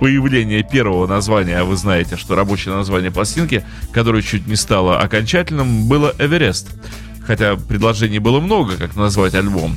появления 0.00 0.62
первого 0.62 1.06
названия, 1.06 1.58
а 1.58 1.64
вы 1.64 1.76
знаете, 1.76 2.16
что 2.16 2.34
рабочее 2.34 2.74
название 2.74 3.10
пластинки, 3.10 3.64
которое 3.92 4.22
чуть 4.22 4.46
не 4.46 4.56
стало 4.56 5.00
окончательным, 5.00 5.88
было 5.88 6.14
«Эверест». 6.18 6.68
Хотя 7.26 7.56
предложений 7.56 8.20
было 8.20 8.40
много, 8.40 8.76
как 8.76 8.94
назвать 8.96 9.34
альбом. 9.34 9.76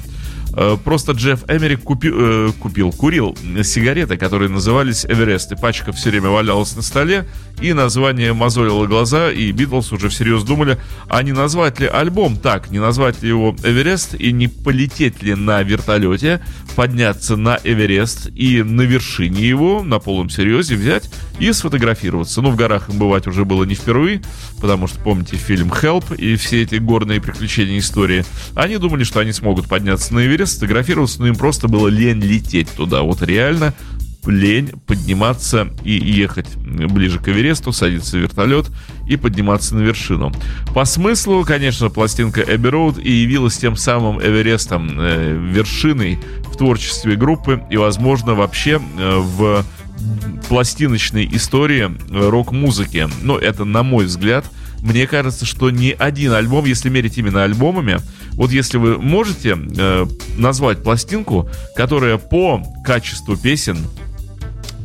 Э, 0.53 0.77
Просто 0.83 1.13
Джефф 1.13 1.43
Эмерик 1.47 1.81
купи, 1.81 2.09
э, 2.11 2.51
купил, 2.59 2.91
курил 2.91 3.37
сигареты, 3.63 4.17
которые 4.17 4.49
назывались 4.49 5.05
Эверест. 5.05 5.51
И 5.51 5.55
пачка 5.55 5.91
все 5.91 6.09
время 6.09 6.29
валялась 6.29 6.75
на 6.75 6.81
столе, 6.81 7.25
и 7.61 7.73
название 7.73 8.33
мозолило 8.33 8.87
глаза, 8.87 9.31
и 9.31 9.51
Битлз 9.51 9.91
уже 9.91 10.09
всерьез 10.09 10.43
думали, 10.43 10.77
а 11.07 11.21
не 11.23 11.31
назвать 11.31 11.79
ли 11.79 11.87
альбом 11.87 12.37
так, 12.37 12.71
не 12.71 12.79
назвать 12.79 13.21
ли 13.21 13.29
его 13.29 13.55
Эверест, 13.63 14.15
и 14.15 14.31
не 14.31 14.47
полететь 14.47 15.21
ли 15.21 15.35
на 15.35 15.61
вертолете, 15.61 16.41
подняться 16.75 17.35
на 17.35 17.59
Эверест 17.63 18.29
и 18.35 18.63
на 18.63 18.81
вершине 18.81 19.47
его, 19.47 19.83
на 19.83 19.99
полном 19.99 20.29
серьезе, 20.29 20.75
взять 20.75 21.09
и 21.39 21.51
сфотографироваться. 21.51 22.41
Ну, 22.41 22.51
в 22.51 22.55
горах 22.55 22.89
им 22.89 22.97
бывать 22.97 23.27
уже 23.27 23.45
было 23.45 23.63
не 23.65 23.75
впервые, 23.75 24.21
потому 24.61 24.87
что, 24.87 24.99
помните, 24.99 25.35
фильм 25.37 25.69
«Help» 25.69 26.15
и 26.15 26.35
все 26.35 26.63
эти 26.63 26.75
горные 26.75 27.21
приключения 27.21 27.79
истории. 27.79 28.25
Они 28.55 28.77
думали, 28.77 29.03
что 29.03 29.19
они 29.19 29.31
смогут 29.31 29.67
подняться 29.67 30.13
на 30.13 30.25
Эверест, 30.25 30.38
сфотографироваться, 30.45 31.19
но 31.19 31.27
им 31.27 31.35
просто 31.35 31.67
было 31.67 31.87
лень 31.87 32.21
лететь 32.21 32.69
туда. 32.69 33.01
Вот 33.01 33.21
реально 33.21 33.73
лень 34.25 34.71
подниматься 34.85 35.69
и 35.83 35.91
ехать 35.91 36.55
ближе 36.57 37.19
к 37.19 37.27
Эвересту, 37.29 37.71
садиться 37.71 38.17
в 38.17 38.21
вертолет 38.21 38.67
и 39.07 39.17
подниматься 39.17 39.75
на 39.75 39.81
вершину. 39.81 40.31
По 40.73 40.85
смыслу, 40.85 41.43
конечно, 41.45 41.89
пластинка 41.89 42.41
Abbey 42.41 42.71
Road 42.71 43.01
и 43.01 43.11
явилась 43.11 43.57
тем 43.57 43.75
самым 43.75 44.21
Эверестом, 44.21 44.89
э, 44.99 45.37
вершиной 45.51 46.19
в 46.51 46.57
творчестве 46.57 47.15
группы 47.15 47.63
и, 47.69 47.77
возможно, 47.77 48.35
вообще 48.35 48.79
э, 48.97 49.17
в 49.17 49.65
пластиночной 50.47 51.27
истории 51.31 51.89
э, 51.89 52.29
рок-музыки. 52.29 53.07
Но 53.21 53.37
это, 53.37 53.65
на 53.65 53.83
мой 53.83 54.05
взгляд, 54.05 54.45
мне 54.81 55.07
кажется, 55.07 55.45
что 55.45 55.69
ни 55.69 55.95
один 55.97 56.33
альбом, 56.33 56.65
если 56.65 56.89
мерить 56.89 57.17
именно 57.17 57.43
альбомами, 57.43 57.99
вот 58.31 58.51
если 58.51 58.77
вы 58.77 58.97
можете 58.97 59.57
э, 59.57 60.05
назвать 60.37 60.83
пластинку, 60.83 61.49
которая 61.75 62.17
по 62.17 62.63
качеству 62.85 63.35
песен, 63.35 63.77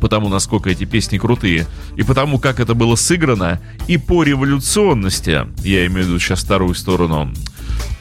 потому 0.01 0.29
насколько 0.29 0.69
эти 0.69 0.83
песни 0.85 1.17
крутые, 1.17 1.65
и 1.95 2.03
потому 2.03 2.39
как 2.39 2.59
это 2.59 2.73
было 2.73 2.95
сыграно, 2.95 3.61
и 3.87 3.97
по 3.97 4.23
революционности, 4.23 5.47
я 5.63 5.85
имею 5.87 6.05
в 6.05 6.07
виду 6.07 6.19
сейчас 6.19 6.43
вторую 6.43 6.75
сторону, 6.75 7.31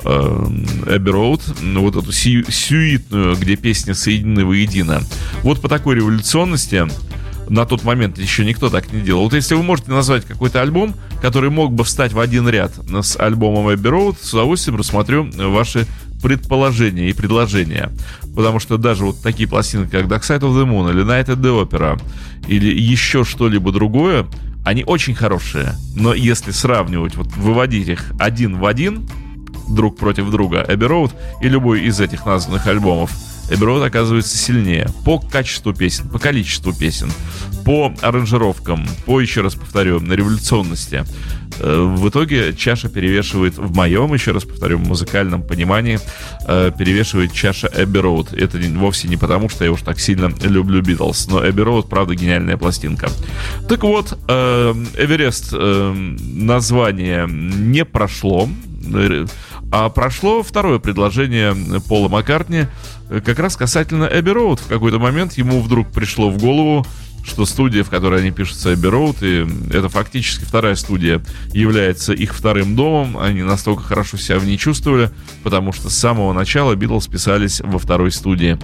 Эбби 0.05 1.11
Роуд, 1.11 1.41
вот 1.63 1.97
эту 1.97 2.13
сью- 2.13 2.51
сюитную, 2.51 3.37
где 3.37 3.57
песни 3.57 3.93
соединены 3.93 4.45
воедино. 4.45 5.01
Вот 5.43 5.63
по 5.63 5.69
такой 5.69 5.97
революционности 5.97 6.87
на 7.49 7.65
тот 7.67 7.85
момент 7.85 8.19
еще 8.19 8.45
никто 8.45 8.71
так 8.71 8.93
не 8.93 9.01
делал. 9.01 9.25
Вот 9.25 9.35
если 9.35 9.55
вы 9.55 9.63
можете 9.63 9.91
назвать 9.91 10.25
какой-то 10.25 10.61
альбом, 10.61 10.95
который 11.21 11.51
мог 11.51 11.73
бы 11.73 11.85
встать 11.85 12.13
в 12.13 12.21
один 12.21 12.49
ряд 12.49 12.73
с 13.03 13.19
альбомом 13.19 13.73
Эбби 13.73 13.89
Роуд, 13.89 14.19
с 14.21 14.33
удовольствием 14.33 14.77
рассмотрю 14.77 15.31
ваши 15.51 15.87
предположения 16.23 17.11
и 17.11 17.13
предложения. 17.13 17.91
Потому 18.35 18.59
что 18.59 18.79
даже 18.79 19.05
вот 19.05 19.23
такие 19.23 19.49
пластинки, 19.49 19.91
как 19.91 20.07
Dark 20.07 20.23
Side 20.23 20.41
of 20.41 20.55
the 20.55 20.67
Moon 20.67 20.91
или 20.91 21.05
Night 21.05 21.27
at 21.27 21.41
the 21.41 21.69
Opera, 21.69 22.01
или 22.49 22.69
еще 22.75 23.25
что-либо 23.25 23.73
другое, 23.73 24.27
они 24.65 24.85
очень 24.85 25.15
хорошие. 25.15 25.75
Но 25.95 26.15
если 26.15 26.51
сравнивать, 26.51 27.17
вот 27.17 27.29
выводить 27.37 27.89
их 27.89 28.13
один 28.19 28.59
в 28.59 28.65
один, 28.65 29.07
друг 29.69 29.97
против 29.99 30.31
друга 30.31 30.65
Эбби 30.67 30.85
Роуд 30.85 31.13
и 31.41 31.49
любой 31.49 31.83
из 31.85 32.01
этих 32.01 32.25
названных 32.27 32.67
альбомов, 32.67 33.11
Эбби 33.51 33.65
Роуд 33.65 33.83
оказывается 33.83 34.37
сильнее 34.37 34.89
по 35.05 35.19
качеству 35.19 35.75
песен, 35.75 36.09
по 36.09 36.19
количеству 36.19 36.73
песен, 36.73 37.11
по 37.65 37.93
аранжировкам, 38.01 38.87
по, 39.07 39.21
еще 39.21 39.43
раз 39.43 39.55
повторю, 39.55 40.01
на 40.01 40.15
революционности. 40.15 41.05
Э, 41.61 41.83
в 41.83 42.09
итоге 42.09 42.55
чаша 42.55 42.89
перевешивает, 42.89 43.57
в 43.57 43.75
моем, 43.75 44.13
еще 44.15 44.33
раз 44.33 44.45
повторю, 44.45 44.79
музыкальном 44.79 45.43
понимании, 45.43 45.99
э, 46.47 46.73
перевешивает 46.77 47.33
чаша 47.33 47.71
Эбби 47.75 47.99
Роуд. 47.99 48.33
Это 48.33 48.59
вовсе 48.77 49.09
не 49.09 49.17
потому, 49.17 49.49
что 49.49 49.65
я 49.65 49.73
уж 49.73 49.83
так 49.83 50.01
сильно 50.01 50.33
люблю 50.43 50.83
Битлз, 50.83 51.29
но 51.29 51.47
Эбби 51.49 51.61
Роуд, 51.61 51.89
правда, 51.89 52.15
гениальная 52.15 52.57
пластинка. 52.57 53.09
Так 53.69 53.83
вот, 53.83 54.19
э, 54.29 54.75
Эверест 54.97 55.53
название 55.53 57.27
не 57.29 57.85
прошло, 57.85 58.49
а 59.73 59.89
прошло 59.89 60.43
второе 60.43 60.79
предложение 60.79 61.55
Пола 61.89 62.09
Маккартни, 62.09 62.67
как 63.09 63.39
раз 63.39 63.57
касательно 63.57 64.09
Эбби 64.11 64.31
Роуд. 64.31 64.61
В 64.61 64.69
какой-то 64.69 64.99
момент 64.99 65.35
ему 65.35 65.61
вдруг 65.61 65.91
пришло 65.91 66.31
в 66.31 66.39
голову, 66.39 66.87
что 67.25 67.47
студия, 67.47 67.85
в 67.85 67.91
которой 67.91 68.21
они 68.21 68.31
пишутся 68.31 68.75
Эбби 68.75 68.87
Роуд, 68.87 69.23
и 69.23 69.47
это 69.71 69.89
фактически 69.89 70.45
вторая 70.45 70.75
студия, 70.75 71.23
является 71.53 72.13
их 72.13 72.35
вторым 72.35 72.77
домом. 72.77 73.19
Они 73.19 73.43
настолько 73.43 73.83
хорошо 73.83 74.17
себя 74.17 74.39
в 74.39 74.45
ней 74.45 74.59
чувствовали, 74.59 75.11
потому 75.43 75.73
что 75.73 75.89
с 75.89 75.95
самого 75.97 76.33
начала 76.33 76.75
Битлз 76.75 77.07
писались 77.07 77.61
во 77.61 77.79
второй 77.79 78.13
студии. 78.13 78.59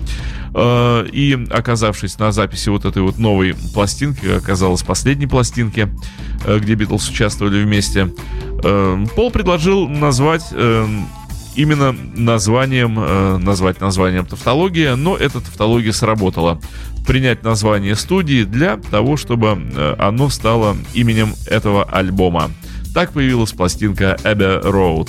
Э, 0.54 1.06
и 1.10 1.46
оказавшись 1.50 2.18
на 2.18 2.32
записи 2.32 2.68
вот 2.68 2.84
этой 2.84 3.02
вот 3.02 3.18
новой 3.18 3.54
пластинки, 3.74 4.26
оказалось 4.26 4.82
последней 4.82 5.26
пластинки, 5.26 5.88
э, 6.44 6.58
где 6.58 6.74
Битлз 6.74 7.08
участвовали 7.08 7.62
вместе, 7.62 8.12
э, 8.62 9.06
Пол 9.14 9.30
предложил 9.30 9.88
назвать 9.88 10.44
именно 11.56 11.92
названием, 12.14 13.42
назвать 13.42 13.80
названием 13.80 14.24
тавтология, 14.24 14.94
но 14.94 15.16
эта 15.16 15.40
тавтология 15.40 15.92
сработала. 15.92 16.60
Принять 17.06 17.42
название 17.42 17.96
студии 17.96 18.44
для 18.44 18.76
того, 18.76 19.16
чтобы 19.16 19.48
э, 19.48 19.96
оно 19.98 20.28
стало 20.28 20.76
именем 20.94 21.34
этого 21.46 21.84
альбома. 21.84 22.50
Так 22.94 23.12
появилась 23.12 23.52
пластинка 23.52 24.16
Abbey 24.24 24.62
Road. 24.62 25.08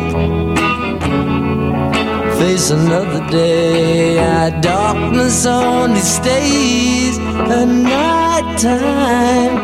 Face 2.51 2.71
another 2.71 3.25
day. 3.29 4.19
Our 4.19 4.51
darkness 4.59 5.45
only 5.45 6.01
stays 6.01 7.17
at 7.17 7.65
night 7.65 8.47
time. 8.59 9.55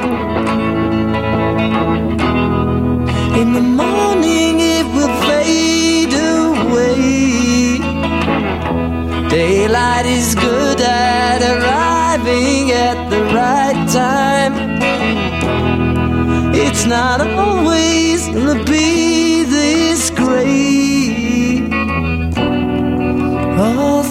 In 3.42 3.52
the 3.52 3.66
morning, 3.82 4.54
it 4.76 4.86
will 4.96 5.16
fade 5.28 6.14
away. 6.40 7.80
Daylight 9.28 10.06
is 10.06 10.34
good 10.36 10.80
at 10.80 11.42
arriving 11.42 12.72
at 12.72 13.10
the 13.10 13.22
right 13.38 13.80
time. 14.02 14.54
It's 16.56 16.86
not 16.86 17.20
always 17.20 18.30
gonna 18.30 18.64
be 18.64 19.37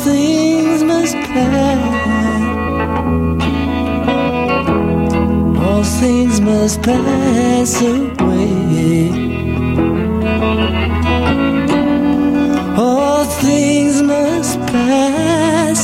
things 0.06 0.82
must 0.84 1.16
pass. 1.34 2.42
All 5.64 5.84
things 6.00 6.40
must 6.40 6.80
pass 6.82 7.72
away. 7.82 9.10
All 12.84 13.24
things 13.42 13.96
must 14.02 14.58
pass. 14.72 15.80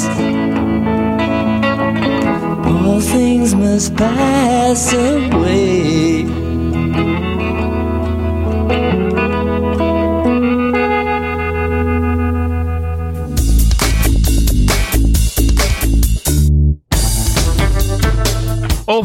All 2.67 3.01
things 3.01 3.55
must 3.57 3.97
pass 3.97 4.93
away. 4.93 5.92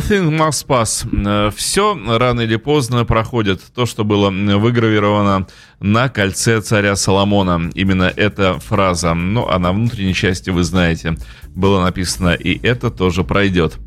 All 0.08 0.14
things 0.14 0.32
must 0.32 0.68
pass. 0.68 1.06
Э, 1.12 1.52
Все 1.56 1.98
рано 2.18 2.42
или 2.42 2.56
поздно 2.56 3.04
проходит. 3.04 3.62
То, 3.76 3.86
что 3.86 4.06
было 4.06 4.30
выгравировано 4.30 5.48
на 5.82 6.08
кольце 6.08 6.62
царя 6.62 6.96
Соломона. 6.96 7.70
Именно 7.74 8.14
эта 8.16 8.58
фраза. 8.60 9.14
Ну, 9.14 9.48
а 9.50 9.60
на 9.60 9.74
внутренней 9.74 10.14
части, 10.14 10.50
вы 10.50 10.64
знаете, 10.64 11.18
было 11.56 11.84
написано 11.84 12.30
«И 12.34 12.58
это 12.66 12.90
тоже 12.90 13.24
пройдет». 13.24 13.78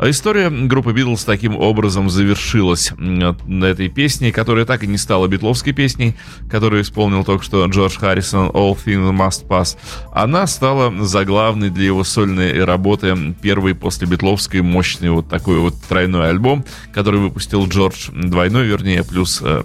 А 0.00 0.08
история 0.08 0.48
группы 0.48 0.94
Битлз 0.94 1.24
таким 1.24 1.54
образом 1.54 2.08
завершилась 2.08 2.90
на 2.96 3.64
этой 3.66 3.90
песне, 3.90 4.32
которая 4.32 4.64
так 4.64 4.82
и 4.82 4.86
не 4.86 4.96
стала 4.96 5.26
битловской 5.26 5.74
песней, 5.74 6.16
которую 6.50 6.80
исполнил 6.80 7.22
только 7.22 7.44
что 7.44 7.66
Джордж 7.66 7.98
Харрисон 7.98 8.48
«All 8.48 8.78
Things 8.82 9.12
Must 9.12 9.46
Pass». 9.46 9.76
Она 10.14 10.46
стала 10.46 11.04
заглавной 11.04 11.68
для 11.68 11.84
его 11.84 12.02
сольной 12.02 12.64
работы, 12.64 13.34
первой 13.42 13.74
после 13.74 14.06
битловской 14.06 14.62
мощный 14.62 15.10
вот 15.10 15.28
такой 15.28 15.58
вот 15.58 15.74
тройной 15.86 16.30
альбом, 16.30 16.64
который 16.94 17.20
выпустил 17.20 17.68
Джордж, 17.68 18.08
двойной 18.10 18.68
вернее, 18.68 19.04
плюс 19.04 19.42
э, 19.42 19.62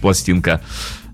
пластинка. 0.00 0.60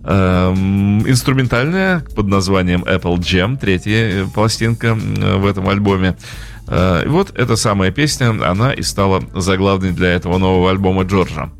Эм, 0.04 1.08
инструментальная 1.08 2.00
под 2.14 2.26
названием 2.26 2.82
Apple 2.82 3.16
Jam, 3.18 3.56
третья 3.56 4.26
пластинка 4.34 4.94
в 4.94 5.46
этом 5.46 5.70
альбоме. 5.70 6.16
И 6.68 7.08
вот 7.08 7.32
эта 7.36 7.56
самая 7.56 7.90
песня, 7.90 8.30
она 8.48 8.72
и 8.72 8.82
стала 8.82 9.22
заглавной 9.34 9.90
для 9.90 10.10
этого 10.10 10.38
нового 10.38 10.70
альбома 10.70 11.02
Джорджа. 11.02 11.50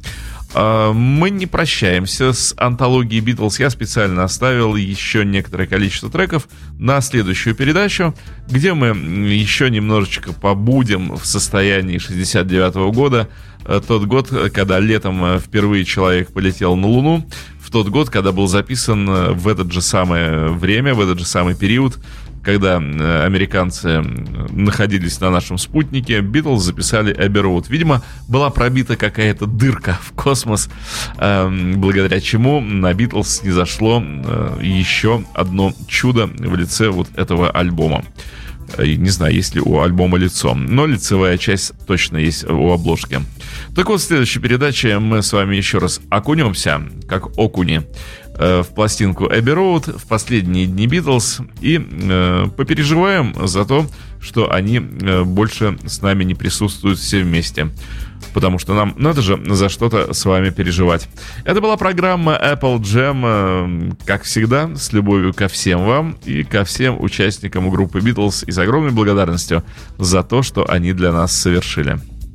А, 0.54 0.92
мы 0.92 1.30
не 1.30 1.46
прощаемся 1.46 2.32
с 2.32 2.54
антологией 2.56 3.20
Битлз. 3.20 3.58
Я 3.58 3.70
специально 3.70 4.24
оставил 4.24 4.76
еще 4.76 5.24
некоторое 5.24 5.66
количество 5.66 6.10
треков 6.10 6.48
на 6.78 7.00
следующую 7.00 7.54
передачу, 7.54 8.14
где 8.48 8.74
мы 8.74 8.88
еще 8.88 9.70
немножечко 9.70 10.32
побудем 10.32 11.16
в 11.16 11.24
состоянии 11.24 11.98
69 11.98 12.74
-го 12.74 12.92
года. 12.92 13.28
Э, 13.64 13.80
тот 13.86 14.04
год, 14.04 14.28
когда 14.52 14.78
летом 14.78 15.24
э, 15.24 15.38
впервые 15.38 15.84
человек 15.84 16.32
полетел 16.32 16.76
на 16.76 16.86
Луну. 16.86 17.26
В 17.60 17.70
тот 17.70 17.88
год, 17.88 18.10
когда 18.10 18.32
был 18.32 18.46
записан 18.48 19.08
э, 19.08 19.30
в 19.32 19.48
это 19.48 19.70
же 19.70 19.80
самое 19.80 20.48
время, 20.48 20.94
в 20.94 21.00
этот 21.00 21.18
же 21.18 21.24
самый 21.24 21.54
период 21.54 21.98
когда 22.42 22.80
э, 22.80 23.24
американцы 23.24 24.02
находились 24.50 25.20
на 25.20 25.30
нашем 25.30 25.58
спутнике, 25.58 26.20
Битлз 26.20 26.62
записали 26.62 27.14
Road. 27.14 27.66
Видимо, 27.68 28.02
была 28.28 28.50
пробита 28.50 28.96
какая-то 28.96 29.46
дырка 29.46 29.98
в 30.02 30.12
космос, 30.12 30.68
эм, 31.18 31.80
благодаря 31.80 32.20
чему 32.20 32.60
на 32.60 32.92
Битлз 32.92 33.42
не 33.42 33.50
зашло 33.50 34.02
э, 34.04 34.58
еще 34.62 35.24
одно 35.34 35.72
чудо 35.86 36.26
в 36.26 36.56
лице 36.56 36.88
вот 36.88 37.08
этого 37.16 37.50
альбома. 37.50 38.04
Э, 38.76 38.86
не 38.86 39.10
знаю, 39.10 39.34
есть 39.34 39.54
ли 39.54 39.60
у 39.60 39.80
альбома 39.80 40.18
лицо, 40.18 40.54
но 40.54 40.86
лицевая 40.86 41.38
часть 41.38 41.72
точно 41.86 42.18
есть 42.18 42.44
у 42.44 42.70
обложки. 42.70 43.20
Так 43.74 43.88
вот, 43.88 44.00
в 44.00 44.04
следующей 44.04 44.40
передаче 44.40 44.98
мы 44.98 45.22
с 45.22 45.32
вами 45.32 45.56
еще 45.56 45.78
раз 45.78 46.00
окунемся, 46.10 46.82
как 47.08 47.38
окуни, 47.38 47.82
в 48.38 48.66
пластинку 48.74 49.26
Abbey 49.26 49.54
Road 49.54 49.98
в 49.98 50.06
последние 50.06 50.66
дни 50.66 50.86
Битлз 50.86 51.40
и 51.60 51.78
э, 51.78 52.46
попереживаем 52.56 53.34
за 53.46 53.64
то, 53.64 53.86
что 54.22 54.52
они 54.52 54.78
э, 54.78 55.24
больше 55.24 55.76
с 55.84 56.00
нами 56.00 56.24
не 56.24 56.34
присутствуют 56.34 56.98
все 56.98 57.22
вместе. 57.22 57.68
Потому 58.34 58.58
что 58.58 58.72
нам 58.72 58.94
надо 58.96 59.20
же 59.20 59.38
за 59.46 59.68
что-то 59.68 60.14
с 60.14 60.24
вами 60.24 60.50
переживать. 60.50 61.08
Это 61.44 61.60
была 61.60 61.76
программа 61.76 62.32
Apple 62.32 62.78
Jam, 62.78 63.22
э, 63.24 63.92
как 64.06 64.22
всегда, 64.22 64.74
с 64.76 64.92
любовью 64.92 65.34
ко 65.34 65.48
всем 65.48 65.84
вам 65.84 66.16
и 66.24 66.44
ко 66.44 66.64
всем 66.64 67.02
участникам 67.02 67.68
группы 67.68 68.00
Битлз 68.00 68.44
и 68.44 68.52
с 68.52 68.58
огромной 68.58 68.92
благодарностью 68.92 69.64
за 69.98 70.22
то, 70.22 70.42
что 70.42 70.70
они 70.70 70.92
для 70.92 71.12
нас 71.12 71.32
совершили. 71.32 71.98